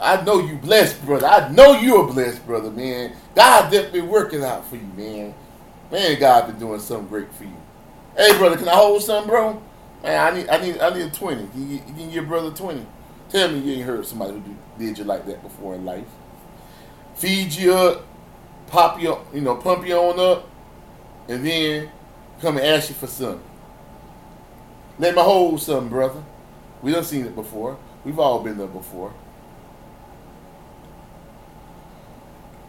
[0.00, 1.26] I know you blessed, brother.
[1.26, 3.14] I know you're blessed, brother, man.
[3.36, 5.34] God definitely working out for you, man.
[5.92, 7.56] Man, God been doing something great for you.
[8.16, 9.62] Hey, brother, can I hold something, bro?
[10.02, 11.46] Man, I need, I need, I need a twenty.
[11.46, 12.84] Can you, can you give brother twenty?
[13.32, 14.42] Tell me you ain't heard somebody who
[14.78, 16.04] did you like that before in life.
[17.14, 18.04] Feed you up,
[18.66, 20.50] pop you, you know, pump you on up,
[21.28, 21.88] and then
[22.42, 23.40] come and ask you for something.
[24.98, 26.22] Let me hold something, brother.
[26.82, 27.78] We done seen it before.
[28.04, 29.14] We've all been there before.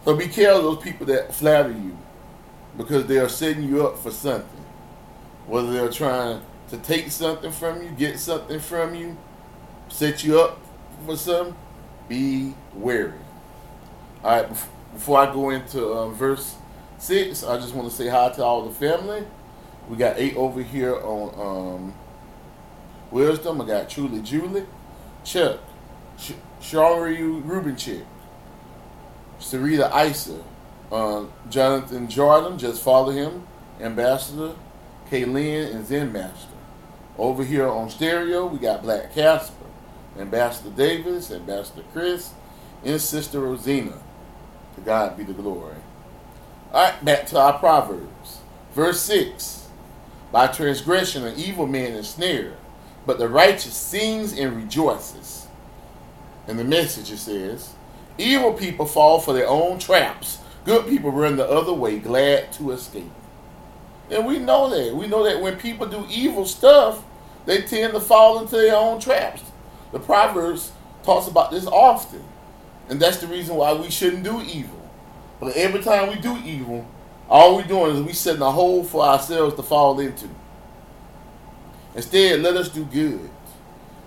[0.05, 1.97] So be careful of those people that flatter you
[2.77, 4.63] because they are setting you up for something.
[5.45, 6.39] Whether they're trying
[6.69, 9.17] to take something from you, get something from you,
[9.93, 10.59] set you up
[11.05, 11.55] for something,
[12.09, 13.13] be wary.
[14.23, 14.49] All right,
[14.91, 16.55] before I go into um, verse
[16.97, 19.23] 6, I just want to say hi to all the family.
[19.87, 21.93] We got eight over here on um,
[23.11, 23.61] Wisdom.
[23.61, 24.65] I got Truly Julie,
[25.23, 25.59] Chuck,
[26.17, 26.31] Sh-
[26.73, 28.03] Rubin Chick,
[29.39, 30.43] Sarita Isa,
[30.91, 33.45] uh, Jonathan Jordan, just follow him,
[33.79, 34.53] Ambassador,
[35.11, 36.49] Kaylin, and Zen Master.
[37.15, 39.62] Over here on stereo, we got Black Casper,
[40.17, 42.33] Ambassador Davis, Ambassador Chris,
[42.83, 43.97] and Sister Rosina.
[44.75, 45.75] To God be the glory.
[46.71, 48.39] All right, back to our Proverbs.
[48.73, 49.67] Verse 6
[50.31, 52.57] By transgression, an evil man is snared,
[53.05, 55.47] but the righteous sings and rejoices.
[56.47, 57.73] And the message it says,
[58.17, 60.39] Evil people fall for their own traps.
[60.65, 63.11] Good people run the other way, glad to escape.
[64.09, 64.95] And we know that.
[64.95, 67.03] We know that when people do evil stuff,
[67.45, 69.43] they tend to fall into their own traps.
[69.93, 70.71] The Proverbs
[71.03, 72.23] talks about this often.
[72.89, 74.81] And that's the reason why we shouldn't do evil.
[75.39, 76.85] But every time we do evil,
[77.29, 80.27] all we're doing is we setting a hole for ourselves to fall into.
[81.95, 83.29] Instead, let us do good.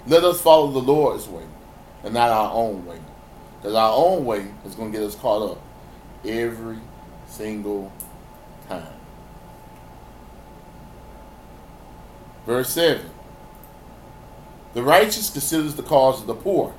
[0.07, 1.45] Let us follow the Lord's way
[2.03, 2.99] and not our own way.
[3.59, 5.63] Because our own way is going to get us caught up
[6.25, 6.79] every
[7.29, 7.93] single
[8.69, 8.93] time.
[12.45, 13.11] Verse 7
[14.77, 16.75] The righteous considers the cause of the poor,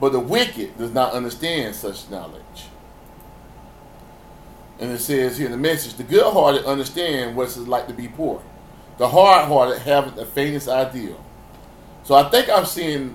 [0.00, 2.40] but the wicked does not understand such knowledge.
[4.80, 7.92] And it says here in the message the good hearted understand what it's like to
[7.92, 8.42] be poor,
[8.96, 11.16] the hard hearted haven't the faintest idea.
[12.04, 13.14] So I think I'm seeing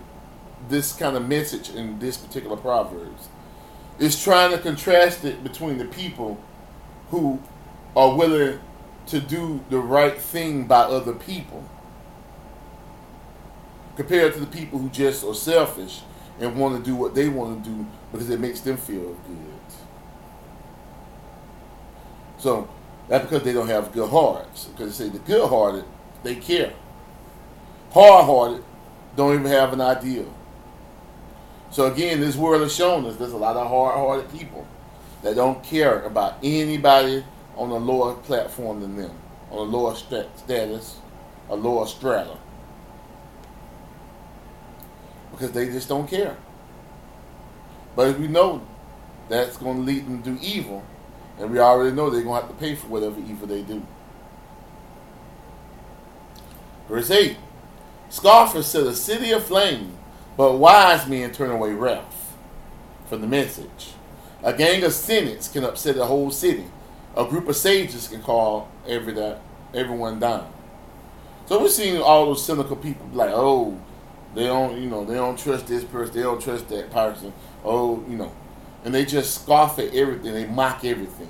[0.67, 3.29] this kind of message in this particular Proverbs.
[3.97, 6.37] It's trying to contrast it between the people
[7.09, 7.41] who
[7.95, 8.59] are willing
[9.07, 11.67] to do the right thing by other people
[13.99, 16.03] compared to the people who just are selfish
[16.39, 19.73] and want to do what they want to do because it makes them feel good.
[22.37, 22.69] So
[23.09, 24.67] that's because they don't have good hearts.
[24.67, 25.83] Because they say the good hearted,
[26.23, 26.71] they care.
[27.91, 28.63] Hard hearted
[29.17, 30.23] don't even have an idea.
[31.69, 34.65] So again, this world has shown us there's a lot of hard-hearted people
[35.23, 37.25] that don't care about anybody
[37.57, 39.11] on a lower platform than them,
[39.51, 40.99] on a lower st- status,
[41.49, 42.37] a lower strata,
[45.39, 46.35] because they just don't care.
[47.95, 48.67] But we know
[49.29, 50.83] that's going to lead them to do evil,
[51.39, 53.85] and we already know they're going to have to pay for whatever evil they do.
[56.89, 57.37] Verse 8
[58.09, 59.97] Scoffers set a city aflame,
[60.35, 62.35] but wise men turn away wrath
[63.07, 63.93] from the message.
[64.43, 66.65] A gang of cynics can upset a whole city.
[67.15, 69.41] A group of sages can call every that,
[69.73, 70.51] everyone down.
[71.45, 73.79] So we're seeing all those cynical people like, oh,
[74.35, 77.33] they don't, you know, they don't trust this person, they don't trust that person.
[77.63, 78.31] Oh, you know,
[78.83, 80.33] and they just scoff at everything.
[80.33, 81.29] They mock everything.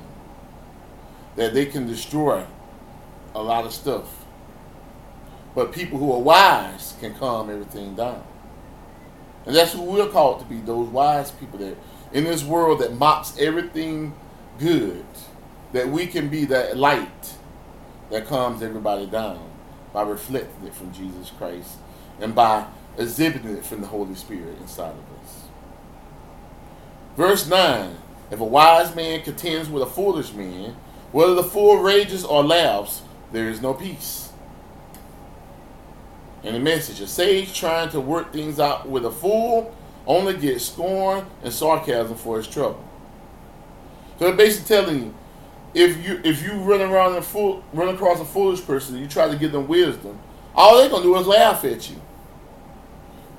[1.36, 2.46] That they can destroy
[3.34, 4.26] a lot of stuff.
[5.56, 8.24] But people who are wise can calm everything down.
[9.46, 11.76] And that's who we're called to be, those wise people that
[12.12, 14.14] in this world that mocks everything
[14.60, 15.06] good,
[15.74, 17.34] that we can be that light
[18.10, 19.50] that calms everybody down
[19.94, 21.78] by reflecting it from Jesus Christ
[22.20, 22.66] and by
[23.00, 25.44] exhibiting it from the Holy Spirit inside of us.
[27.16, 27.96] Verse 9
[28.30, 30.76] If a wise man contends with a foolish man,
[31.12, 34.32] whether the fool rages or laughs, there is no peace.
[36.44, 39.76] And the message a sage trying to work things out with a fool
[40.06, 42.84] only gets scorn and sarcasm for his trouble.
[44.18, 45.14] So they're basically telling you
[45.74, 49.30] if you if you run around and fool, run across a foolish person you try
[49.30, 50.18] to give them wisdom,
[50.56, 52.02] all they're gonna do is laugh at you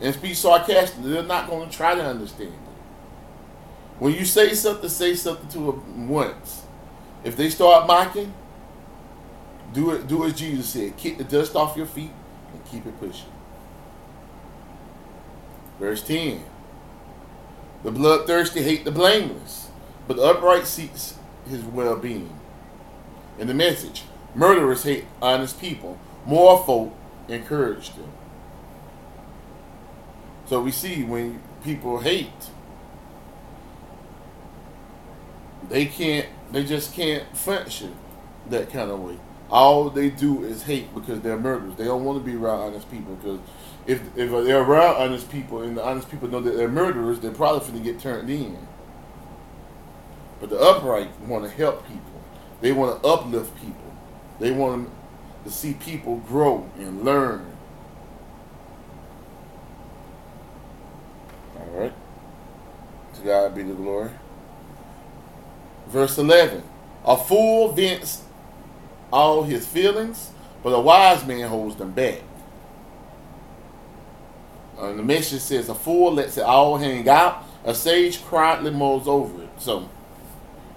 [0.01, 1.03] and speak sarcastic.
[1.03, 2.71] They're not gonna try to understand it.
[3.99, 6.63] When you say something, say something to them once.
[7.23, 8.33] If they start mocking,
[9.75, 10.09] do it.
[10.09, 12.13] Do as Jesus said: kick the dust off your feet
[12.53, 13.31] and keep it pushing.
[15.79, 16.45] Verse ten:
[17.85, 19.69] The bloodthirsty hate the blameless,
[20.09, 21.15] but the upright seeks
[21.49, 22.39] his well-being.
[23.39, 25.99] In the message, murderers hate honest people.
[26.27, 26.95] More folk
[27.29, 28.13] encourage them.
[30.51, 32.33] So we see when people hate,
[35.69, 37.95] they can't, they just can't function
[38.49, 39.17] that kind of way.
[39.49, 41.77] All they do is hate because they're murderers.
[41.77, 43.39] They don't want to be around honest people because
[43.87, 47.31] if if they're around honest people and the honest people know that they're murderers, they're
[47.31, 48.59] probably going to get turned in.
[50.41, 52.25] But the upright want to help people.
[52.61, 53.95] They want to uplift people.
[54.41, 54.91] They want
[55.45, 57.50] to see people grow and learn.
[61.61, 61.93] All right.
[63.17, 64.11] To God be the glory.
[65.89, 66.63] Verse 11
[67.05, 68.23] A fool vents
[69.13, 70.31] all his feelings,
[70.63, 72.21] but a wise man holds them back.
[74.79, 79.07] And the message says, A fool lets it all hang out, a sage quietly mulls
[79.07, 79.51] over it.
[79.59, 79.89] So,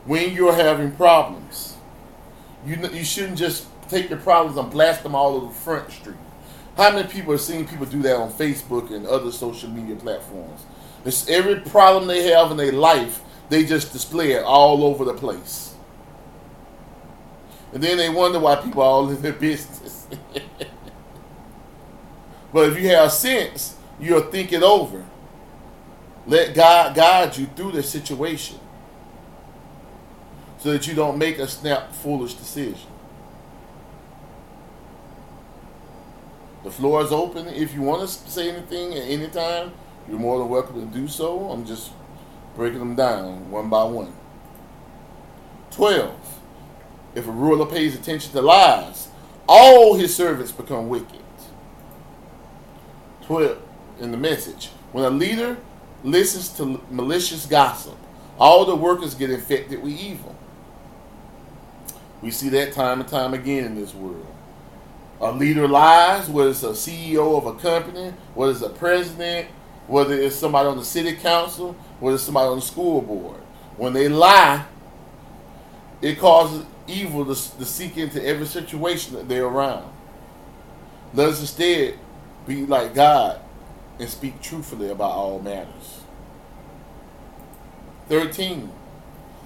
[0.06, 1.78] when you're having problems,
[2.66, 6.18] you, you shouldn't just take your problems and blast them all over Front Street.
[6.76, 10.66] How many people are seeing people do that on Facebook and other social media platforms?
[11.06, 15.14] It's every problem they have in their life, they just display it all over the
[15.14, 15.76] place.
[17.74, 20.08] And then they wonder why people are all in their business.
[22.54, 25.04] but if you have sense, you'll think it over.
[26.26, 28.60] Let God guide you through the situation
[30.60, 32.88] so that you don't make a snap foolish decision.
[36.64, 37.48] The floor is open.
[37.50, 39.74] If you want to say anything at any time,
[40.08, 41.50] you're more than welcome to do so.
[41.50, 41.92] I'm just
[42.56, 44.14] breaking them down one by one.
[45.72, 46.40] 12.
[47.16, 49.08] If a ruler pays attention to lies,
[49.48, 51.22] all his servants become wicked.
[53.22, 53.58] 12.
[54.00, 55.58] In the message, when a leader
[56.04, 57.98] listens to malicious gossip,
[58.38, 60.36] all the workers get infected with evil.
[62.22, 64.28] We see that time and time again in this world.
[65.22, 69.48] A leader lies, whether it's a CEO of a company, whether it's a president,
[69.88, 73.40] whether it's somebody on the city council, whether it's somebody on the school board.
[73.78, 74.66] When they lie,
[76.02, 79.92] it causes evil to, to seek into every situation that they're around.
[81.14, 81.98] Let us instead
[82.46, 83.40] be like God
[84.00, 86.02] and speak truthfully about all matters.
[88.10, 88.70] 13.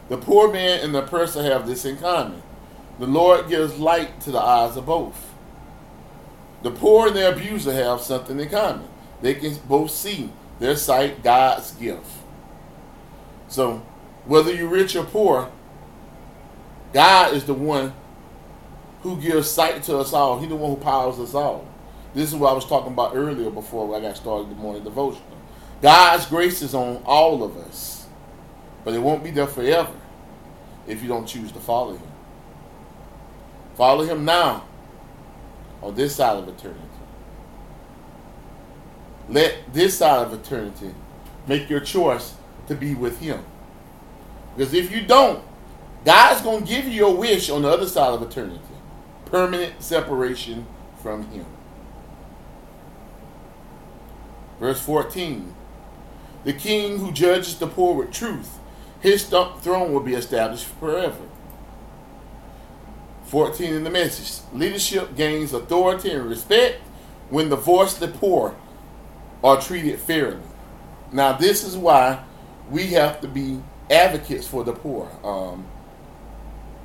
[0.09, 2.41] The poor man and the oppressor have this in common.
[2.99, 5.33] The Lord gives light to the eyes of both.
[6.63, 8.87] The poor and the abuser have something in common.
[9.21, 12.09] They can both see their sight God's gift.
[13.47, 13.81] So,
[14.25, 15.51] whether you're rich or poor,
[16.93, 17.93] God is the one
[19.01, 20.39] who gives sight to us all.
[20.39, 21.67] He's the one who powers us all.
[22.13, 25.23] This is what I was talking about earlier before I got started the morning devotional.
[25.81, 28.07] God's grace is on all of us,
[28.83, 29.93] but it won't be there forever
[30.87, 32.11] if you don't choose to follow Him.
[33.75, 34.65] Follow Him now
[35.81, 36.81] on this side of eternity.
[39.29, 40.93] Let this side of eternity
[41.47, 42.35] make your choice
[42.67, 43.43] to be with Him.
[44.55, 45.43] Because if you don't,
[46.05, 48.61] God's going to give you your wish on the other side of eternity
[49.25, 50.65] permanent separation
[51.01, 51.45] from Him.
[54.59, 55.53] Verse 14
[56.43, 58.57] The king who judges the poor with truth,
[58.99, 61.23] his throne will be established forever.
[63.25, 66.79] 14 in the message Leadership gains authority and respect
[67.29, 68.55] when the voice of the poor
[69.43, 70.41] are treated fairly.
[71.11, 72.23] Now, this is why
[72.69, 75.09] we have to be advocates for the poor.
[75.23, 75.65] Um,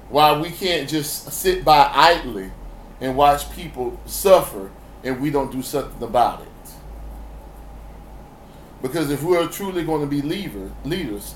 [0.08, 2.52] why we can't just sit by idly
[3.00, 4.70] and watch people suffer
[5.02, 6.48] and we don't do something about it.
[8.82, 11.34] Because if we're truly going to be leader, leaders,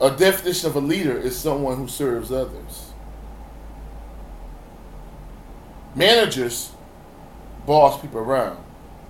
[0.00, 2.92] a definition of a leader is someone who serves others.
[5.94, 6.72] Managers
[7.66, 8.62] boss people around.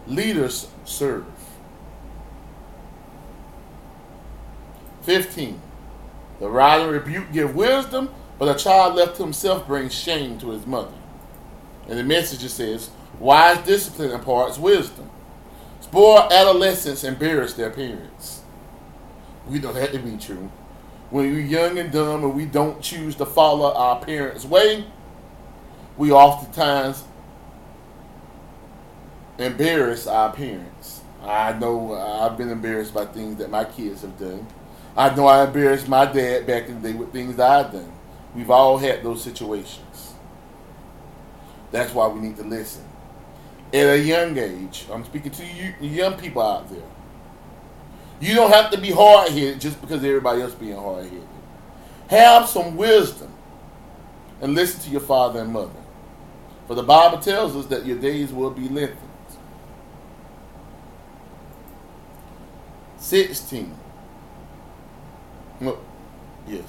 [0.06, 1.24] Leaders serve.
[5.02, 5.60] 15.
[6.40, 10.50] The rod and rebuke give wisdom, but a child left to himself brings shame to
[10.50, 10.92] his mother.
[11.88, 15.10] And the message says, Wise discipline imparts wisdom.
[15.80, 18.42] Spoiled adolescents embarrass their parents.
[19.48, 20.50] We know that to be true.
[21.10, 24.84] When we're young and dumb and we don't choose to follow our parents' way,
[25.96, 27.04] we oftentimes
[29.38, 31.02] embarrass our parents.
[31.22, 34.46] I know I've been embarrassed by things that my kids have done.
[34.96, 37.92] I know I embarrassed my dad back in the day with things that I've done.
[38.34, 40.14] We've all had those situations.
[41.70, 42.84] That's why we need to listen.
[43.72, 46.82] At a young age, I'm speaking to you young people out there.
[48.20, 51.28] You don't have to be hard headed just because everybody else being hard headed.
[52.08, 53.32] Have some wisdom
[54.40, 55.82] and listen to your father and mother.
[56.66, 59.05] For the Bible tells us that your days will be lengthened.
[63.06, 63.72] 16.
[65.60, 65.78] No,
[66.48, 66.64] yes.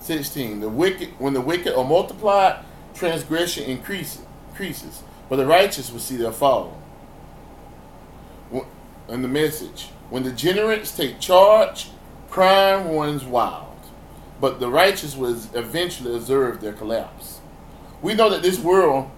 [0.00, 0.60] 16.
[0.60, 6.16] The wicked, when the wicked are multiplied, transgression increases, increases, but the righteous will see
[6.16, 6.80] their fall.
[9.08, 11.90] And the message: When the generous take charge,
[12.30, 13.76] crime runs wild,
[14.40, 17.40] but the righteous will eventually observe their collapse.
[18.00, 19.10] We know that this world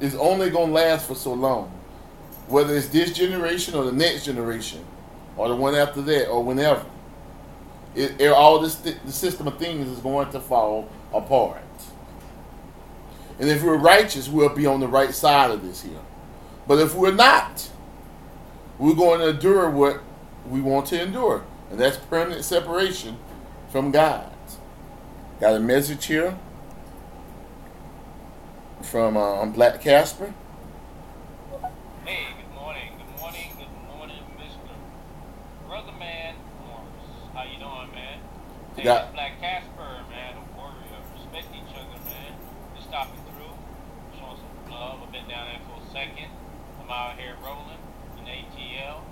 [0.00, 1.68] is only going to last for so long,
[2.48, 4.84] whether it's this generation or the next generation,
[5.36, 6.84] or the one after that, or whenever.
[7.94, 11.62] It, it, all this the system of things is going to fall apart.
[13.38, 15.98] And if we're righteous, we'll be on the right side of this here.
[16.68, 17.70] But if we're not,
[18.78, 20.02] we're going to endure what
[20.48, 23.18] we want to endure, and that's permanent separation
[23.70, 24.30] from God.
[25.40, 26.38] Got a message here
[28.82, 30.32] from um, Black Casper.
[32.04, 35.68] Hey, good morning, good morning, good morning, Mr.
[35.68, 36.34] Brother Man
[36.66, 37.10] Morris.
[37.34, 38.18] How you doing, man?
[38.76, 41.00] Hey, got- Black Casper, man, a warrior.
[41.14, 42.32] Respect each other, man.
[42.76, 43.54] Just stopping through,
[44.18, 45.00] showing some love.
[45.04, 46.30] I've been down there for a second.
[46.82, 47.78] I'm out here rolling
[48.18, 49.02] in ATL,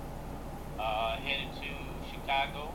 [0.79, 1.69] uh, headed to
[2.11, 2.73] Chicago.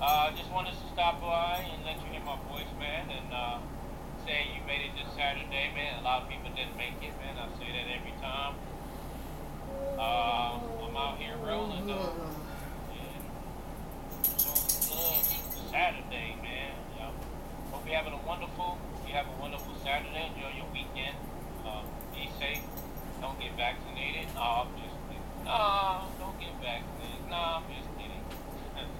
[0.00, 3.58] Uh, just wanted to stop by and let you hear my voice, man, and uh,
[4.26, 6.00] say you made it this Saturday, man.
[6.00, 7.38] A lot of people didn't make it, man.
[7.38, 8.58] I say that every time.
[9.94, 12.10] Uh, I'm out here rolling though.
[12.90, 13.22] And
[14.90, 15.22] love
[15.70, 16.74] Saturday, man.
[16.98, 17.10] Yeah.
[17.70, 20.26] Hope you're having a wonderful, you have a wonderful Saturday.
[20.34, 21.14] Enjoy your weekend.
[21.64, 22.66] Uh, be safe.
[23.20, 24.26] Don't get vaccinated.
[24.34, 25.22] No, I'm just kidding.
[25.46, 27.30] No, don't get vaccinated.
[27.30, 28.26] No, I'm just kidding.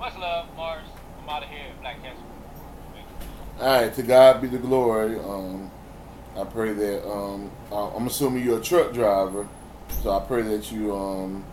[0.00, 0.90] Much love, Mars.
[1.22, 2.31] I'm out of here, Black Casper.
[3.62, 5.16] All right, to God be the glory.
[5.20, 5.70] Um,
[6.36, 9.48] I pray that um, I'm assuming you're a truck driver,
[10.02, 11.44] so I pray that you um,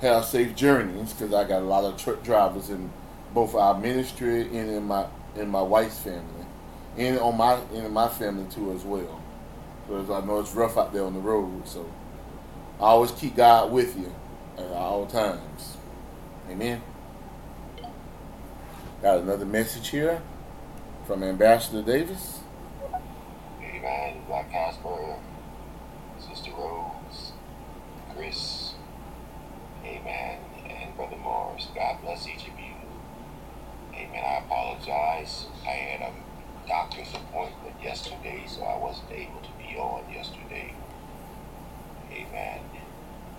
[0.00, 2.92] have safe journeys because I got a lot of truck drivers in
[3.32, 6.46] both our ministry and in my in my wife's family,
[6.96, 9.20] and on my in my family too as well.
[9.88, 11.90] Because I know it's rough out there on the road, so
[12.78, 14.14] I always keep God with you
[14.58, 15.76] at all times.
[16.48, 16.80] Amen.
[19.02, 20.22] Got another message here
[21.06, 22.40] from Ambassador Davis.
[23.60, 24.22] Amen.
[24.26, 25.16] Black Casper,
[26.18, 27.32] Sister Rose,
[28.14, 28.74] Chris,
[29.84, 31.68] Amen, and Brother Morris.
[31.74, 32.74] God bless each of you.
[33.94, 34.24] Amen.
[34.24, 35.46] I apologize.
[35.64, 40.72] I had a doctor's appointment yesterday, so I wasn't able to be on yesterday.
[42.10, 42.60] Amen.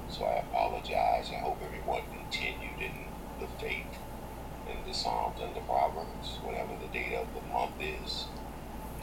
[0.10, 1.32] So I apologize.
[1.32, 2.92] I hope everyone continued in
[3.40, 3.98] the faith
[4.70, 8.26] in the Psalms and the Proverbs, whatever the date of the month is.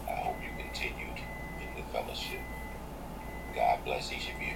[0.09, 1.19] I hope you continued
[1.61, 2.41] in the fellowship.
[3.55, 4.55] God bless each of you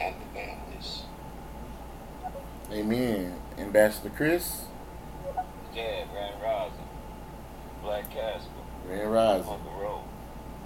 [0.00, 1.02] and the families.
[2.72, 3.34] Amen.
[3.58, 4.64] Ambassador Chris,
[5.74, 6.88] Yeah, Grand Rising.
[7.82, 8.48] Black Casper.
[8.86, 9.48] Grand Rising.
[9.48, 10.04] On the road.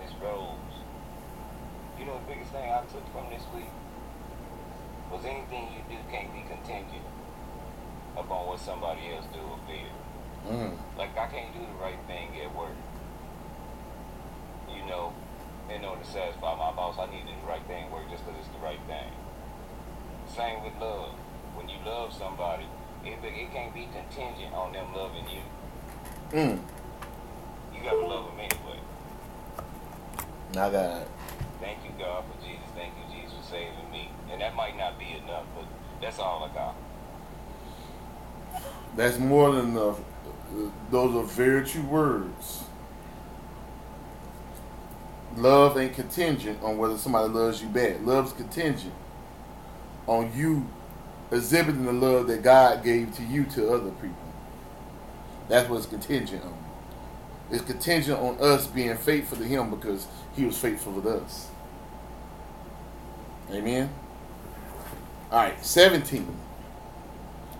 [0.01, 0.55] Miss Rose.
[1.99, 3.69] You know the biggest thing I took from this week
[5.11, 7.03] was anything you do can't be contingent
[8.19, 9.95] upon what somebody else do or feel.
[10.51, 10.77] Mm.
[10.97, 12.77] Like I can't do the right thing at work.
[14.69, 15.13] You know,
[15.71, 18.11] in order to satisfy my boss, I need to do the right thing at work
[18.11, 19.13] just because it's the right thing.
[20.35, 21.13] Same with love.
[21.55, 22.67] When you love somebody,
[23.05, 25.43] it, it can't be contingent on them loving you.
[26.33, 26.61] Mm.
[27.75, 28.81] You gotta love them anyway.
[30.55, 31.07] My God.
[31.61, 32.65] Thank you, God, for Jesus.
[32.75, 34.11] Thank you, Jesus, for saving me.
[34.31, 35.67] And that might not be enough, but
[36.01, 36.75] that's all I got.
[38.99, 40.01] That's more than enough.
[40.91, 42.65] Those are very true words.
[45.37, 48.05] Love ain't contingent on whether somebody loves you back.
[48.05, 48.93] Love's contingent
[50.09, 50.67] on you
[51.31, 54.17] exhibiting the love that God gave to you to other people.
[55.49, 56.59] That's what it's contingent on.
[57.53, 61.47] It's contingent on us being faithful to Him because He was faithful with us.
[63.53, 63.91] Amen.
[65.31, 66.48] All right, 17.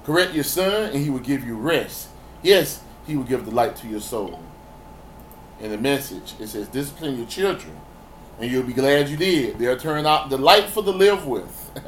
[0.09, 2.09] Correct your son, and he will give you rest.
[2.43, 4.41] Yes, he will give the light to your soul.
[5.61, 7.79] In the message, it says, discipline your children,
[8.41, 9.59] and you'll be glad you did.
[9.59, 11.71] They'll turn out delightful to live with.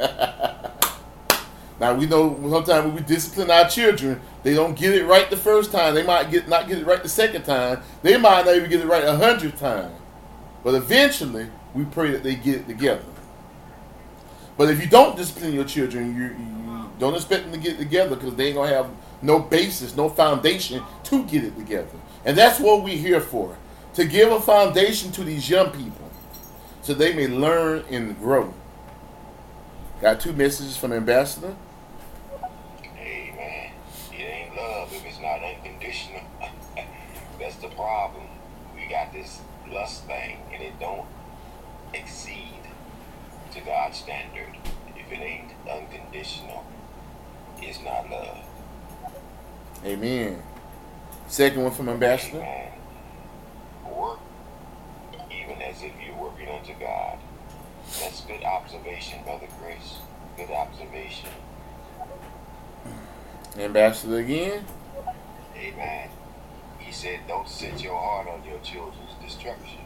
[1.80, 5.38] now we know sometimes when we discipline our children, they don't get it right the
[5.38, 5.94] first time.
[5.94, 7.82] They might get not get it right the second time.
[8.02, 9.92] They might not even get it right a hundredth time.
[10.62, 13.00] But eventually, we pray that they get it together.
[14.58, 16.59] But if you don't discipline your children, you, you
[17.01, 18.90] don't expect them to get together because they ain't gonna have
[19.22, 21.88] no basis, no foundation to get it together.
[22.24, 23.57] And that's what we're here for.
[23.94, 26.11] To give a foundation to these young people
[26.82, 28.55] so they may learn and grow.
[30.01, 31.55] Got two messages from the Ambassador.
[32.96, 33.72] Amen.
[34.12, 36.22] It ain't love if it's not unconditional.
[37.38, 38.22] That's the problem.
[38.74, 39.40] We got this
[39.70, 41.07] lust thing and it don't
[41.92, 42.62] exceed
[43.53, 44.57] to God's standard.
[44.96, 46.64] If it ain't unconditional,
[47.62, 48.38] it's not love.
[49.84, 50.42] Amen.
[51.26, 52.38] Second one from Ambassador.
[52.38, 52.72] Amen.
[53.86, 54.18] Work
[55.30, 57.18] even as if you're working unto God.
[58.00, 59.98] That's good observation, Brother Grace.
[60.36, 61.28] Good observation.
[63.58, 64.64] Ambassador again.
[65.56, 66.08] Amen.
[66.78, 69.80] He said, Don't set your heart on your children's destruction.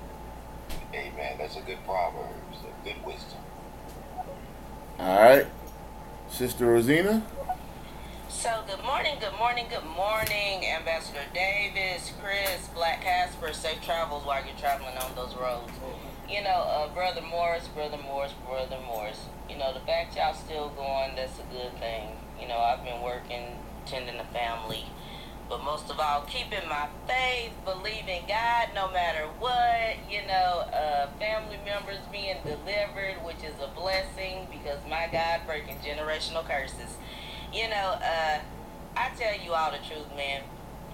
[0.93, 1.37] Amen.
[1.39, 3.39] That's a good Proverbs, a good wisdom.
[4.99, 5.47] All right.
[6.29, 7.23] Sister Rosina.
[8.35, 13.55] So, good morning, good morning, good morning, Ambassador Davis, Chris, Black Casper.
[13.55, 15.73] Safe travels while you're traveling on those roads.
[16.29, 19.21] You know, uh, Brother Morris, Brother Morris, Brother Morris.
[19.49, 22.09] You know, the fact y'all still going, that's a good thing.
[22.39, 23.57] You know, I've been working,
[23.87, 24.85] tending the family.
[25.49, 31.09] But most of all, keeping my faith, believing God no matter what, you know, uh,
[31.19, 36.99] family members being delivered, which is a blessing because my God breaking generational curses.
[37.55, 38.41] You know, uh,
[38.97, 40.43] I tell you all the truth, man.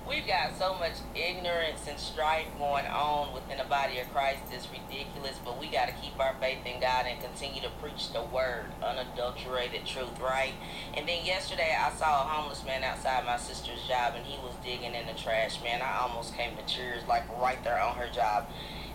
[0.07, 4.41] We've got so much ignorance and strife going on within the body of Christ.
[4.53, 8.13] It's ridiculous, but we got to keep our faith in God and continue to preach
[8.13, 10.53] the word, unadulterated truth, right?
[10.93, 14.53] And then yesterday, I saw a homeless man outside my sister's job, and he was
[14.63, 15.81] digging in the trash, man.
[15.81, 18.45] I almost came to tears, like right there on her job.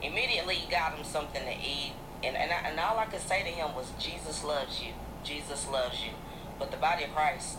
[0.04, 1.94] Immediately, got him something to eat,
[2.24, 4.94] and, and, I, and all I could say to him was, Jesus loves you.
[5.24, 6.12] Jesus loves you.
[6.60, 7.58] But the body of Christ,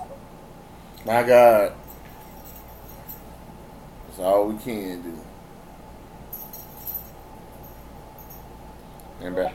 [1.05, 1.73] My God.
[4.07, 5.19] That's all we can do.
[9.23, 9.55] Ambassador.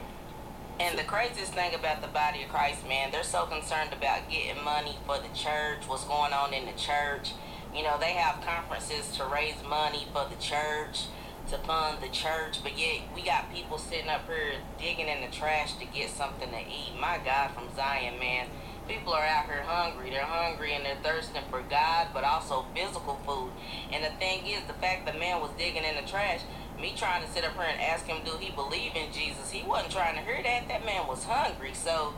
[0.80, 4.62] And the craziest thing about the body of Christ, man, they're so concerned about getting
[4.64, 7.32] money for the church, what's going on in the church.
[7.74, 11.06] You know, they have conferences to raise money for the church,
[11.50, 15.34] to fund the church, but yet we got people sitting up here digging in the
[15.34, 16.94] trash to get something to eat.
[17.00, 18.48] My God, from Zion, man.
[18.88, 20.10] People are out here hungry.
[20.10, 23.50] They're hungry and they're thirsting for God, but also physical food.
[23.92, 26.40] And the thing is, the fact the man was digging in the trash,
[26.80, 29.50] me trying to sit up here and ask him, do he believe in Jesus?
[29.50, 30.68] He wasn't trying to hear that.
[30.68, 31.74] That man was hungry.
[31.74, 32.14] So,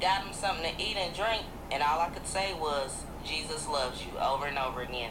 [0.00, 1.42] got him something to eat and drink.
[1.72, 5.10] And all I could say was, Jesus loves you, over and over again.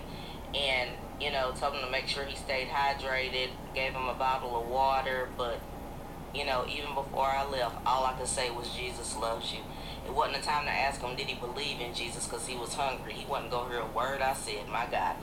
[0.56, 4.56] And, you know, told him to make sure he stayed hydrated, gave him a bottle
[4.60, 5.28] of water.
[5.38, 5.60] But
[6.34, 9.60] You know, even before I left, all I could say was Jesus loves you.
[10.06, 12.74] It wasn't a time to ask him did he believe in Jesus because he was
[12.74, 13.14] hungry.
[13.14, 14.68] He wasn't going to hear a word I said.
[14.70, 15.16] My God.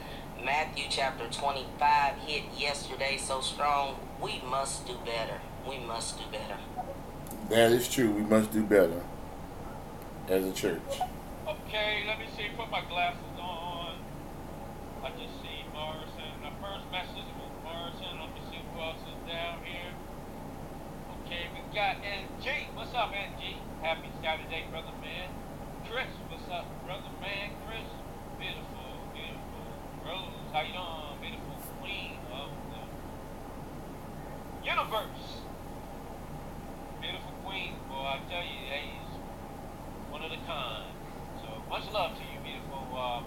[0.44, 3.96] Matthew chapter 25 hit yesterday so strong.
[4.22, 5.40] We must do better.
[5.68, 6.56] We must do better.
[7.50, 8.10] That is true.
[8.10, 9.02] We must do better
[10.28, 10.80] as a church.
[11.46, 12.46] Okay, let me see.
[12.56, 13.96] Put my glasses on.
[15.02, 16.32] I just see Morrison.
[16.40, 18.20] The first message was Morrison.
[18.20, 19.92] Let me see who else is down here.
[21.26, 22.74] Okay, we got NG.
[22.74, 23.56] What's up, NG?
[23.82, 25.30] Happy Saturday, brother man.
[25.90, 27.50] Chris, what's up, brother man?
[27.66, 27.88] Chris,
[28.38, 29.64] beautiful, beautiful.
[30.04, 31.16] Rose, how you doing?
[31.20, 32.84] Beautiful queen of the
[34.68, 35.40] universe.
[37.00, 38.04] Beautiful queen, boy.
[38.04, 39.16] I tell you, hey, he's
[40.12, 40.92] one of the kind.
[41.40, 43.22] So much love to you, beautiful uh,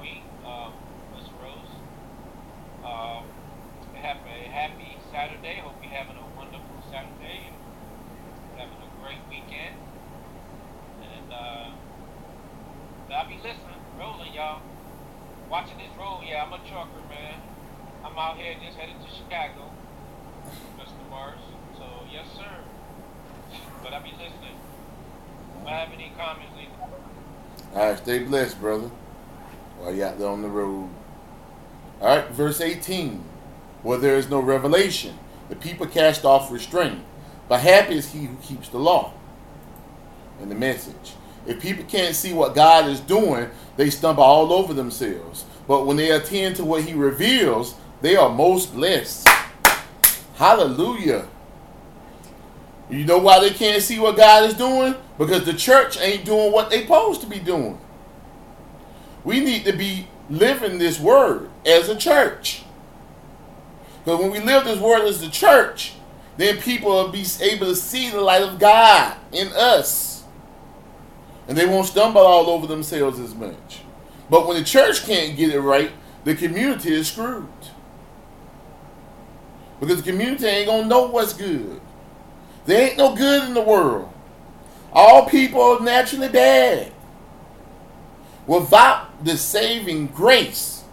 [0.00, 0.72] queen, uh,
[1.14, 1.76] Miss Rose.
[2.80, 3.28] Um,
[3.92, 5.60] happy, happy Saturday.
[5.62, 7.60] Hope you're having a wonderful Saturday and
[8.60, 9.74] having a great weekend.
[11.00, 11.70] And uh,
[13.12, 14.62] I'll be listening, rolling, y'all.
[15.50, 17.34] Watching this roll, yeah, I'm a trucker, man.
[18.04, 19.68] I'm out here just headed to Chicago,
[20.78, 21.10] Mr.
[21.10, 21.38] Mars.
[21.76, 22.46] So, yes, sir.
[23.82, 24.54] But I'll be listening.
[25.60, 26.68] Do I have any comments, Lee?
[27.74, 28.90] All right, stay blessed, brother.
[29.78, 30.88] While you out there on the road.
[32.00, 33.24] All right, verse 18.
[33.82, 37.00] Where there is no revelation, the people cast off restraint.
[37.48, 39.14] But happy is he who keeps the law.
[40.40, 41.14] And the message.
[41.50, 45.44] If people can't see what God is doing, they stumble all over themselves.
[45.66, 49.28] But when they attend to what he reveals, they are most blessed.
[50.36, 51.26] Hallelujah.
[52.88, 54.94] You know why they can't see what God is doing?
[55.18, 57.80] Because the church ain't doing what they supposed to be doing.
[59.24, 62.62] We need to be living this word as a church.
[64.04, 65.94] Because when we live this word as the church,
[66.36, 70.19] then people will be able to see the light of God in us.
[71.50, 73.80] And they won't stumble all over themselves as much.
[74.30, 75.90] But when the church can't get it right,
[76.22, 77.48] the community is screwed.
[79.80, 81.80] Because the community ain't to know what's good.
[82.66, 84.12] There ain't no good in the world.
[84.92, 86.92] All people are naturally bad.
[88.46, 90.84] Without the saving grace,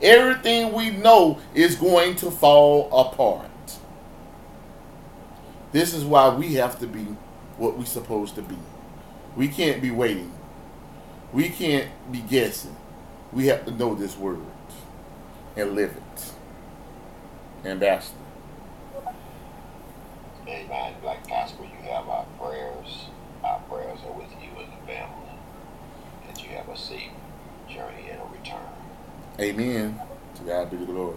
[0.00, 3.50] everything we know is going to fall apart.
[5.72, 7.04] This is why we have to be
[7.58, 8.56] what we're supposed to be.
[9.36, 10.32] We can't be waiting.
[11.32, 12.76] We can't be guessing.
[13.32, 14.40] We have to know this word
[15.56, 16.32] and live it.
[17.68, 18.16] Ambassador.
[20.46, 20.94] Amen.
[21.02, 23.06] Black Casper, you have our prayers.
[23.44, 25.30] Our prayers are with you and the family.
[26.26, 27.10] That you have a safe
[27.68, 28.60] journey and a return.
[29.38, 30.00] Amen.
[30.36, 31.16] To God be the glory.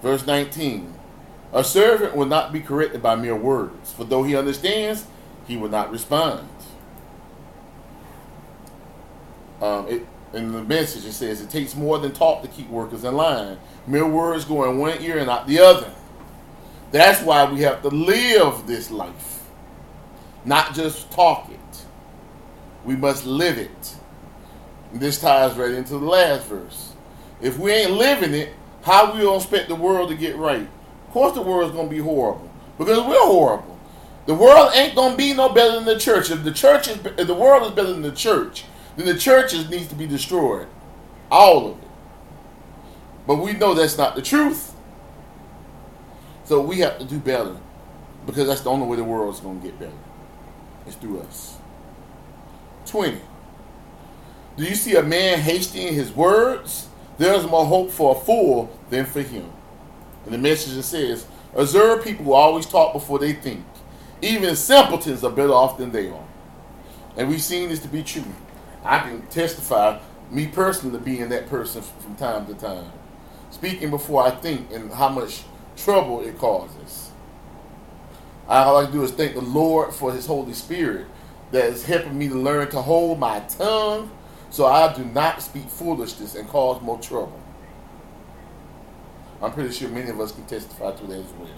[0.00, 0.97] Verse 19
[1.52, 5.06] A servant will not be corrected by mere words, for though he understands,
[5.46, 6.48] he will not respond.
[9.62, 13.04] Um, it, in the message, it says it takes more than talk to keep workers
[13.04, 13.58] in line.
[13.86, 15.90] Mere words go in one ear and out the other.
[16.90, 19.44] That's why we have to live this life,
[20.44, 21.84] not just talk it.
[22.84, 23.96] We must live it.
[24.92, 26.92] And this ties right into the last verse.
[27.40, 30.68] If we ain't living it, how we gonna expect the world to get right?
[31.08, 33.78] Of course, the world's gonna be horrible because we're horrible.
[34.26, 36.30] The world ain't gonna be no better than the church.
[36.30, 39.70] If the church is, if the world is better than the church, then the churches
[39.70, 40.66] needs to be destroyed,
[41.30, 41.88] all of it.
[43.26, 44.74] But we know that's not the truth.
[46.44, 47.56] So we have to do better
[48.26, 49.92] because that's the only way the world's gonna get better.
[50.86, 51.56] It's through us.
[52.84, 53.22] Twenty.
[54.58, 56.88] Do you see a man hasty in his words?
[57.16, 59.50] There's more hope for a fool than for him.
[60.28, 63.64] And the message says, Observe people who always talk before they think.
[64.20, 66.28] Even simpletons are better off than they are.
[67.16, 68.26] And we've seen this to be true.
[68.84, 69.98] I can testify,
[70.30, 72.92] me personally, to being that person from time to time.
[73.50, 75.44] Speaking before I think and how much
[75.78, 77.10] trouble it causes.
[78.46, 81.06] All I do is thank the Lord for His Holy Spirit
[81.52, 84.10] that is helping me to learn to hold my tongue
[84.50, 87.40] so I do not speak foolishness and cause more trouble.
[89.40, 91.48] I'm pretty sure many of us can testify to that as well.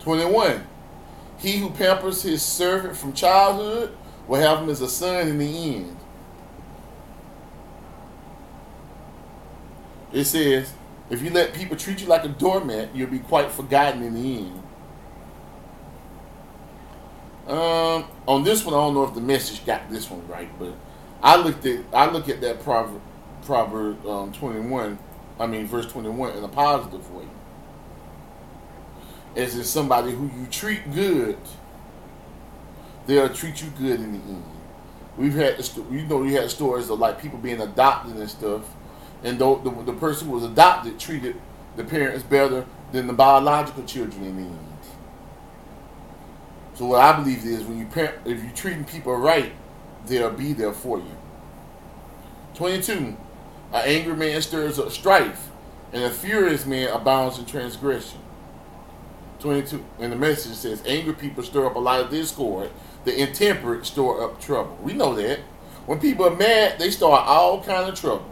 [0.00, 0.64] 21.
[1.38, 3.96] He who pampers his servant from childhood
[4.28, 5.96] will have him as a son in the end.
[10.12, 10.72] It says,
[11.10, 14.38] if you let people treat you like a doormat, you'll be quite forgotten in the
[14.38, 14.62] end.
[17.48, 20.74] Um, on this one, I don't know if the message got this one right, but
[21.22, 23.00] I looked at I look at that proverb,
[23.44, 24.98] proverb um, twenty one
[25.38, 27.26] I mean, verse 21 in a positive way.
[29.34, 31.36] As in somebody who you treat good,
[33.06, 34.44] they'll treat you good in the end.
[35.18, 35.58] We've had,
[35.90, 38.62] you know, we had stories of like people being adopted and stuff,
[39.22, 41.36] and the, the, the person who was adopted treated
[41.76, 44.76] the parents better than the biological children in the end.
[46.74, 49.52] So what I believe is when you parent, if you're treating people right,
[50.06, 51.16] they'll be there for you.
[52.54, 53.16] 22.
[53.72, 55.50] An angry man stirs up strife,
[55.92, 58.20] and a furious man abounds in transgression.
[59.40, 59.84] 22.
[59.98, 62.70] And the message says, angry people stir up a lot of discord.
[63.04, 64.76] The intemperate store up trouble.
[64.82, 65.40] We know that.
[65.86, 68.30] When people are mad, they start all kind of trouble.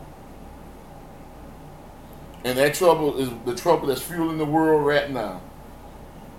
[2.45, 5.41] And that trouble is the trouble that's fueling the world right now.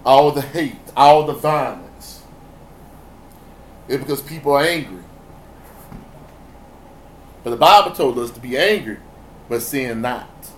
[0.05, 2.21] All the hate, all the violence.
[3.87, 5.03] It's because people are angry.
[7.45, 8.97] But the Bible told us to be angry,
[9.47, 10.49] but sin not.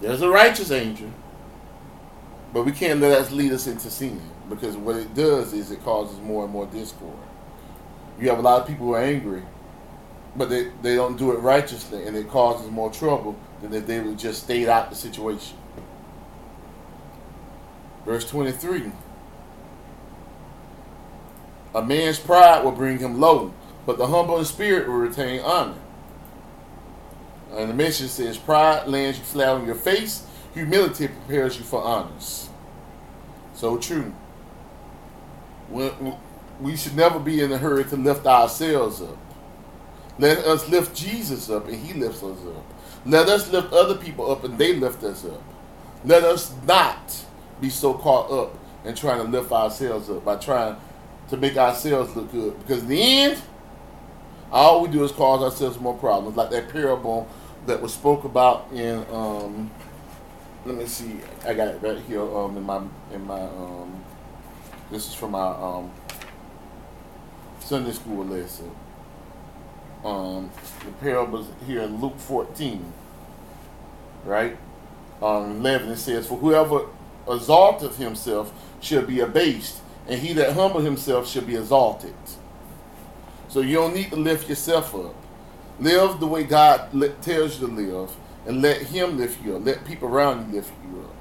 [0.00, 1.10] There's a righteous anger,
[2.54, 5.82] but we can't let that lead us into sin because what it does is it
[5.82, 7.18] causes more and more discord.
[8.20, 9.42] You have a lot of people who are angry,
[10.36, 13.98] but they, they don't do it righteously, and it causes more trouble than if they
[13.98, 15.56] would just stayed out the situation.
[18.04, 18.92] Verse 23
[21.74, 23.52] A man's pride will bring him low,
[23.90, 25.74] but the humble in spirit will retain honor.
[27.50, 30.24] And the message says, Pride lands you flat on your face,
[30.54, 32.48] humility prepares you for honors.
[33.52, 34.14] So true.
[35.68, 35.90] We,
[36.60, 39.18] we should never be in a hurry to lift ourselves up.
[40.20, 42.64] Let us lift Jesus up, and He lifts us up.
[43.04, 45.42] Let us lift other people up, and they lift us up.
[46.04, 47.24] Let us not
[47.60, 50.76] be so caught up in trying to lift ourselves up by trying
[51.30, 52.56] to make ourselves look good.
[52.60, 53.42] Because in the end,
[54.52, 56.36] all we do is cause ourselves more problems.
[56.36, 57.28] Like that parable
[57.66, 59.70] that was spoke about in um,
[60.64, 62.82] let me see, I got it right here um, in my
[63.12, 64.02] in my um,
[64.90, 65.90] this is from my um,
[67.60, 68.70] Sunday school lesson.
[70.04, 70.50] Um,
[70.84, 72.92] the parable is here in Luke 14,
[74.24, 74.56] right?
[75.22, 76.86] Um, 11 it says, For whoever
[77.28, 82.14] exalteth himself shall be abased, and he that humble himself shall be exalted.
[83.50, 85.14] So you don't need to lift yourself up.
[85.80, 88.10] Live the way God tells you to live,
[88.46, 89.64] and let Him lift you up.
[89.64, 91.14] Let people around you lift you up.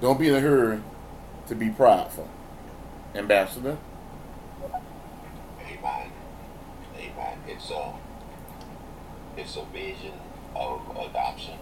[0.00, 0.80] Don't be in a hurry
[1.48, 2.28] to be prideful.
[3.16, 3.78] Ambassador?
[5.60, 6.12] Amen.
[6.96, 7.38] Amen.
[7.48, 7.94] It's a,
[9.36, 10.12] it's a vision
[10.54, 11.58] of adoption.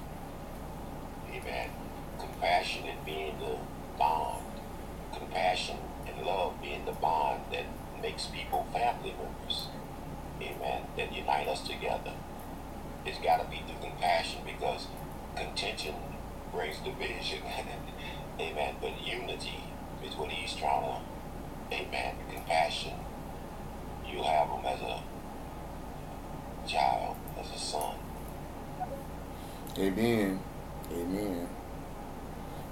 [1.31, 1.71] Amen.
[2.19, 3.57] Compassion and being the
[3.99, 4.45] bond.
[5.15, 7.65] Compassion and love being the bond that
[8.07, 9.67] makes people family members.
[10.41, 10.83] Amen.
[10.97, 12.13] That unite us together.
[13.05, 14.87] It's got to be through compassion because
[15.35, 15.95] contention
[16.53, 17.41] brings division.
[18.41, 18.77] Amen.
[18.81, 19.65] But unity
[20.07, 22.93] is what he's trying to, amen, compassion.
[24.09, 25.03] You have him as a
[26.69, 27.97] child, as a son.
[29.79, 30.39] Amen.
[30.93, 31.49] Amen.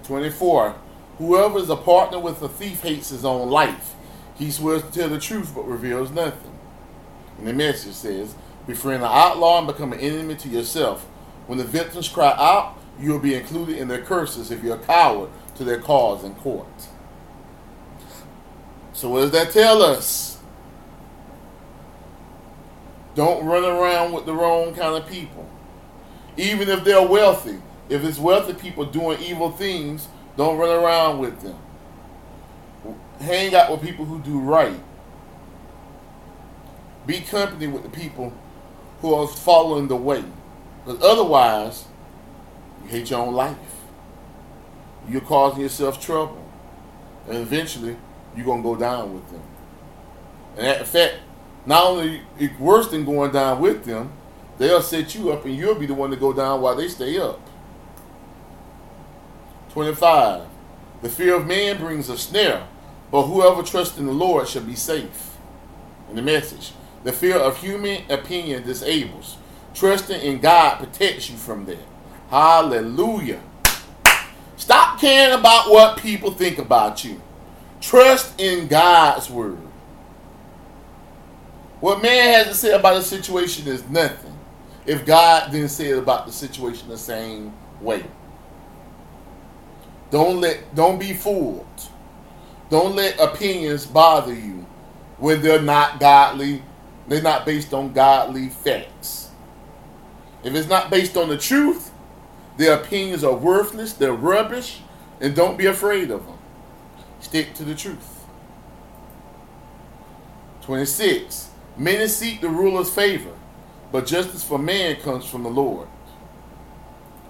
[0.04, 0.76] 24.
[1.18, 3.94] Whoever is a partner with a thief hates his own life.
[4.34, 6.52] He swears to tell the truth but reveals nothing.
[7.38, 8.34] And the message says,
[8.66, 11.02] Befriend an outlaw and become an enemy to yourself.
[11.46, 14.78] When the victims cry out, you will be included in their curses if you're a
[14.78, 16.66] coward to their cause in court.
[18.92, 20.38] So, what does that tell us?
[23.14, 25.48] Don't run around with the wrong kind of people.
[26.36, 27.60] Even if they're wealthy.
[27.88, 31.58] If it's wealthy people doing evil things, don't run around with them.
[33.20, 34.80] Hang out with people who do right.
[37.06, 38.32] Be company with the people
[39.00, 40.24] who are following the way.
[40.84, 41.84] Because otherwise,
[42.82, 43.56] you hate your own life.
[45.08, 46.42] You're causing yourself trouble.
[47.28, 47.96] And eventually,
[48.36, 49.42] you're going to go down with them.
[50.56, 51.14] And in fact,
[51.66, 54.12] not only it's worse than going down with them,
[54.58, 57.18] they'll set you up and you'll be the one to go down while they stay
[57.18, 57.40] up.
[59.70, 60.46] 25.
[61.02, 62.66] The fear of man brings a snare,
[63.14, 65.36] but whoever trusts in the Lord shall be safe.
[66.10, 66.72] In the message,
[67.04, 69.36] the fear of human opinion disables.
[69.72, 71.78] Trusting in God protects you from that.
[72.28, 73.40] Hallelujah.
[74.56, 77.22] Stop caring about what people think about you.
[77.80, 79.58] Trust in God's word.
[81.78, 84.36] What man has to say about a situation is nothing
[84.86, 88.02] if God didn't say it about the situation the same way.
[90.10, 91.64] Don't let don't be fooled.
[92.74, 94.66] Don't let opinions bother you
[95.18, 96.64] when they're not godly,
[97.06, 99.30] they're not based on godly facts.
[100.42, 101.92] If it's not based on the truth,
[102.56, 104.80] Their opinions are worthless, they're rubbish,
[105.20, 106.38] and don't be afraid of them.
[107.20, 108.26] Stick to the truth.
[110.62, 111.50] 26.
[111.76, 113.32] Many seek the ruler's favor,
[113.92, 115.88] but justice for man comes from the Lord.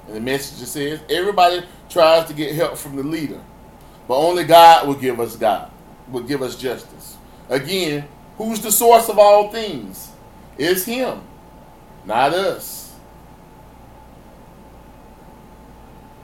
[0.07, 3.40] And the message says everybody tries to get help from the leader,
[4.07, 5.71] but only God will give us God,
[6.09, 7.17] will give us justice.
[7.49, 10.11] Again, who's the source of all things?
[10.59, 11.21] It's Him,
[12.05, 12.95] not us.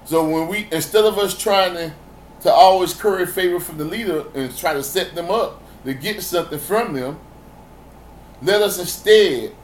[0.05, 1.93] So when we instead of us trying to
[2.41, 6.23] to always curry favor from the leader and try to set them up to get
[6.23, 7.19] something from them,
[8.43, 9.55] let us instead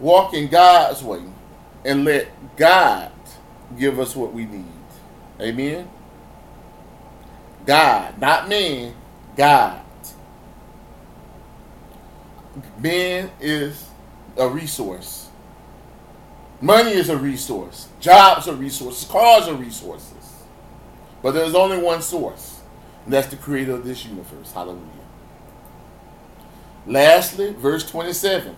[0.00, 1.22] walk in God's way
[1.84, 3.12] and let God
[3.78, 4.64] give us what we need.
[5.40, 5.88] Amen.
[7.68, 8.94] God, not man,
[9.36, 9.82] God.
[12.78, 13.90] Man is
[14.38, 15.28] a resource.
[16.62, 17.88] Money is a resource.
[18.00, 19.06] Jobs are resources.
[19.06, 20.42] Cars are resources.
[21.22, 22.58] But there's only one source,
[23.04, 24.50] and that's the creator of this universe.
[24.50, 24.82] Hallelujah.
[26.86, 28.56] Lastly, verse 27.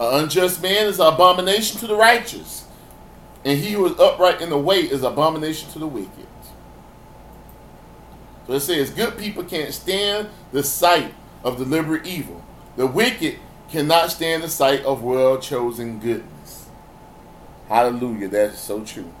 [0.00, 2.66] An unjust man is an abomination to the righteous,
[3.44, 6.26] and he who is upright in the way is an abomination to the wicked.
[8.46, 11.14] So it says, good people can't stand the sight
[11.44, 12.44] of deliberate evil.
[12.76, 13.38] The wicked
[13.68, 16.68] cannot stand the sight of well chosen goodness.
[17.68, 18.28] Hallelujah.
[18.28, 19.12] That's so true.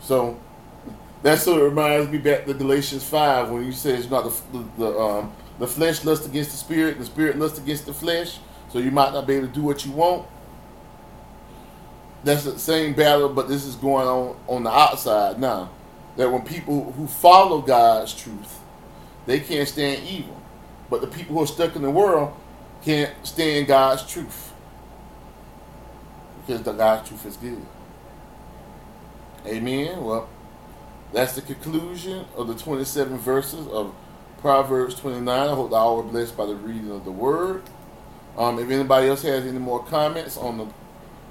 [0.00, 0.40] So
[1.22, 4.98] that's what reminds me back to Galatians 5 when he says, not the, the, the,
[4.98, 8.38] um, the flesh lusts against the spirit, the spirit lusts against the flesh
[8.70, 10.26] so you might not be able to do what you want.
[12.24, 15.70] That's the same battle, but this is going on on the outside now.
[16.18, 18.58] That when people who follow God's truth,
[19.24, 20.36] they can't stand evil.
[20.90, 22.34] But the people who are stuck in the world
[22.82, 24.52] can't stand God's truth.
[26.40, 27.64] Because the God's truth is good.
[29.46, 30.02] Amen.
[30.02, 30.28] Well,
[31.12, 33.94] that's the conclusion of the 27 verses of
[34.40, 35.28] Proverbs 29.
[35.28, 37.62] I hope that all were blessed by the reading of the word.
[38.36, 40.66] Um, if anybody else has any more comments on the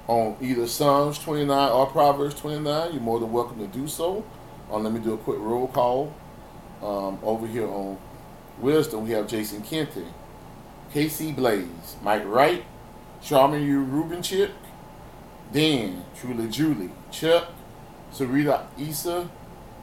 [0.08, 4.24] on either Psalms 29 or Proverbs 29, you're more than welcome to do so.
[4.70, 6.12] Um, let me do a quick roll call.
[6.82, 7.98] Um, over here on
[8.58, 10.06] Wisdom, we have Jason Kenton,
[10.92, 12.64] KC Blaze, Mike Wright,
[13.22, 14.50] Charmin U Rubenchip,
[15.52, 17.50] Dan, Truly Julie, Chuck,
[18.12, 19.28] Sarita Issa,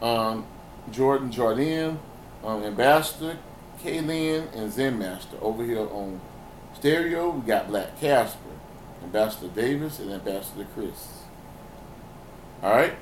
[0.01, 0.45] um,
[0.91, 1.99] Jordan Jordan,
[2.43, 3.37] um, Ambassador,
[3.83, 6.21] Kaylin, and Zen Master over here on
[6.75, 8.39] Stereo, we got Black Casper,
[9.03, 11.23] Ambassador Davis, and Ambassador Chris.
[12.61, 12.93] All right.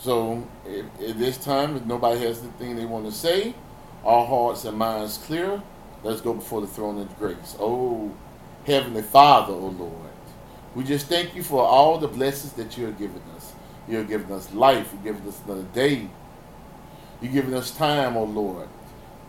[0.00, 3.54] So at this time, if nobody has anything they want to say,
[4.04, 5.62] all hearts and minds clear.
[6.02, 7.56] Let's go before the throne of grace.
[7.58, 8.12] Oh,
[8.64, 9.92] Heavenly Father, oh Lord,
[10.74, 13.52] we just thank you for all the blessings that you have given us.
[13.88, 14.92] You have given us life.
[14.92, 16.08] You've given us another day.
[17.20, 18.68] You've given us time, oh Lord,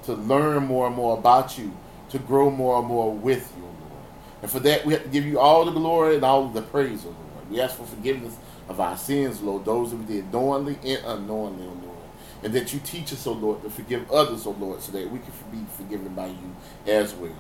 [0.03, 1.75] to learn more and more about you,
[2.09, 3.63] to grow more and more with you.
[3.63, 4.03] Oh Lord.
[4.41, 7.05] And for that, we have to give you all the glory and all the praise,
[7.05, 7.49] O Lord.
[7.49, 8.35] We ask for forgiveness
[8.69, 11.97] of our sins, Lord, those that we did knowingly and unknowingly, O Lord.
[12.43, 15.19] And that you teach us, O Lord, to forgive others, O Lord, so that we
[15.19, 17.31] can be forgiven by you as well.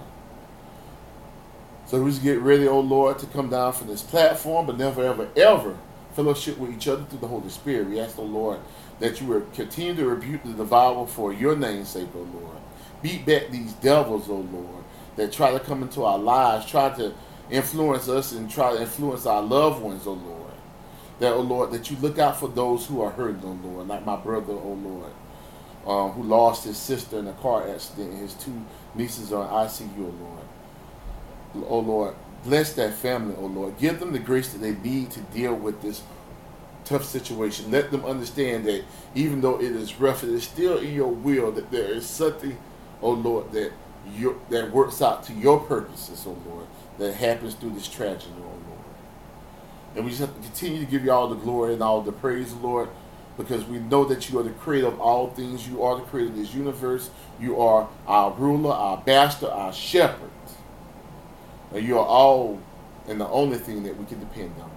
[1.85, 5.03] So we just get ready, O Lord, to come down from this platform, but never,
[5.03, 5.77] ever, ever
[6.13, 7.89] fellowship with each other through the Holy Spirit.
[7.89, 8.59] We ask, O Lord,
[8.99, 12.57] that you will continue to rebuke the devourer for your name's sake, O Lord.
[13.03, 14.83] Beat back these devils, O Lord
[15.17, 17.13] that try to come into our lives, try to
[17.49, 20.46] influence us and try to influence our loved ones, oh Lord.
[21.19, 24.05] That, oh Lord, that you look out for those who are hurting, oh Lord, like
[24.05, 25.11] my brother, oh Lord,
[25.87, 28.65] um, who lost his sister in a car accident his two
[28.95, 31.67] nieces are in ICU, oh Lord.
[31.69, 33.77] Oh Lord, bless that family, oh Lord.
[33.79, 36.03] Give them the grace that they need to deal with this
[36.85, 37.71] tough situation.
[37.71, 38.83] Let them understand that
[39.15, 42.57] even though it is rough, it is still in your will that there is something,
[43.01, 43.71] oh Lord, that
[44.15, 46.67] your, that works out to your purposes, oh Lord,
[46.99, 48.76] that happens through this tragedy, oh Lord.
[49.97, 52.11] And we just have to continue to give you all the glory and all the
[52.11, 52.87] praise, Lord,
[53.35, 55.67] because we know that you are the creator of all things.
[55.67, 57.09] You are the creator of this universe.
[57.39, 60.29] You are our ruler, our master, our shepherd.
[61.73, 62.61] And you are all
[63.07, 64.69] and the only thing that we can depend on.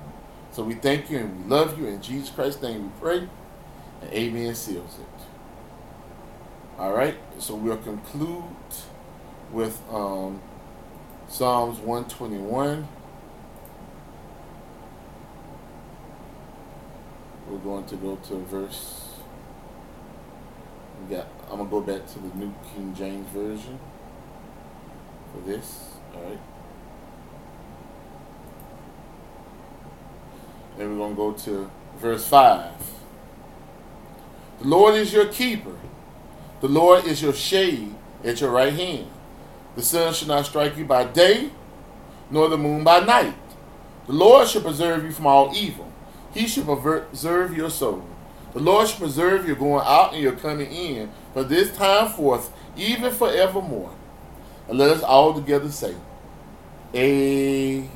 [0.52, 1.86] So we thank you and we love you.
[1.86, 3.28] In Jesus Christ's name we pray.
[4.00, 5.26] And amen seals it.
[6.78, 7.16] All right.
[7.38, 8.44] So we'll conclude
[9.52, 10.40] with um,
[11.28, 12.88] Psalms 121.
[17.50, 19.10] We're going to go to verse.
[21.02, 21.26] We got.
[21.50, 23.76] I'm gonna go back to the New King James Version
[25.32, 25.94] for this.
[26.14, 26.38] All right.
[30.78, 32.72] And we're going to go to verse 5.
[34.60, 35.76] The Lord is your keeper.
[36.60, 39.08] The Lord is your shade at your right hand.
[39.74, 41.50] The sun shall not strike you by day,
[42.30, 43.34] nor the moon by night.
[44.06, 45.89] The Lord shall preserve you from all evil.
[46.32, 48.04] He shall preserve your soul.
[48.52, 52.52] The Lord shall preserve your going out and your coming in for this time forth,
[52.76, 53.94] even forevermore.
[54.68, 55.94] And let us all together say,
[56.94, 57.88] Amen.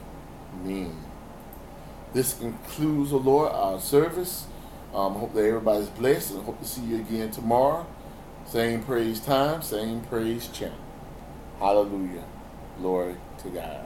[2.12, 4.46] This concludes, the Lord, our service.
[4.94, 7.84] Um, I hope that everybody's blessed and hope to see you again tomorrow.
[8.46, 10.78] Same praise time, same praise channel.
[11.58, 12.24] Hallelujah.
[12.78, 13.83] Glory to God.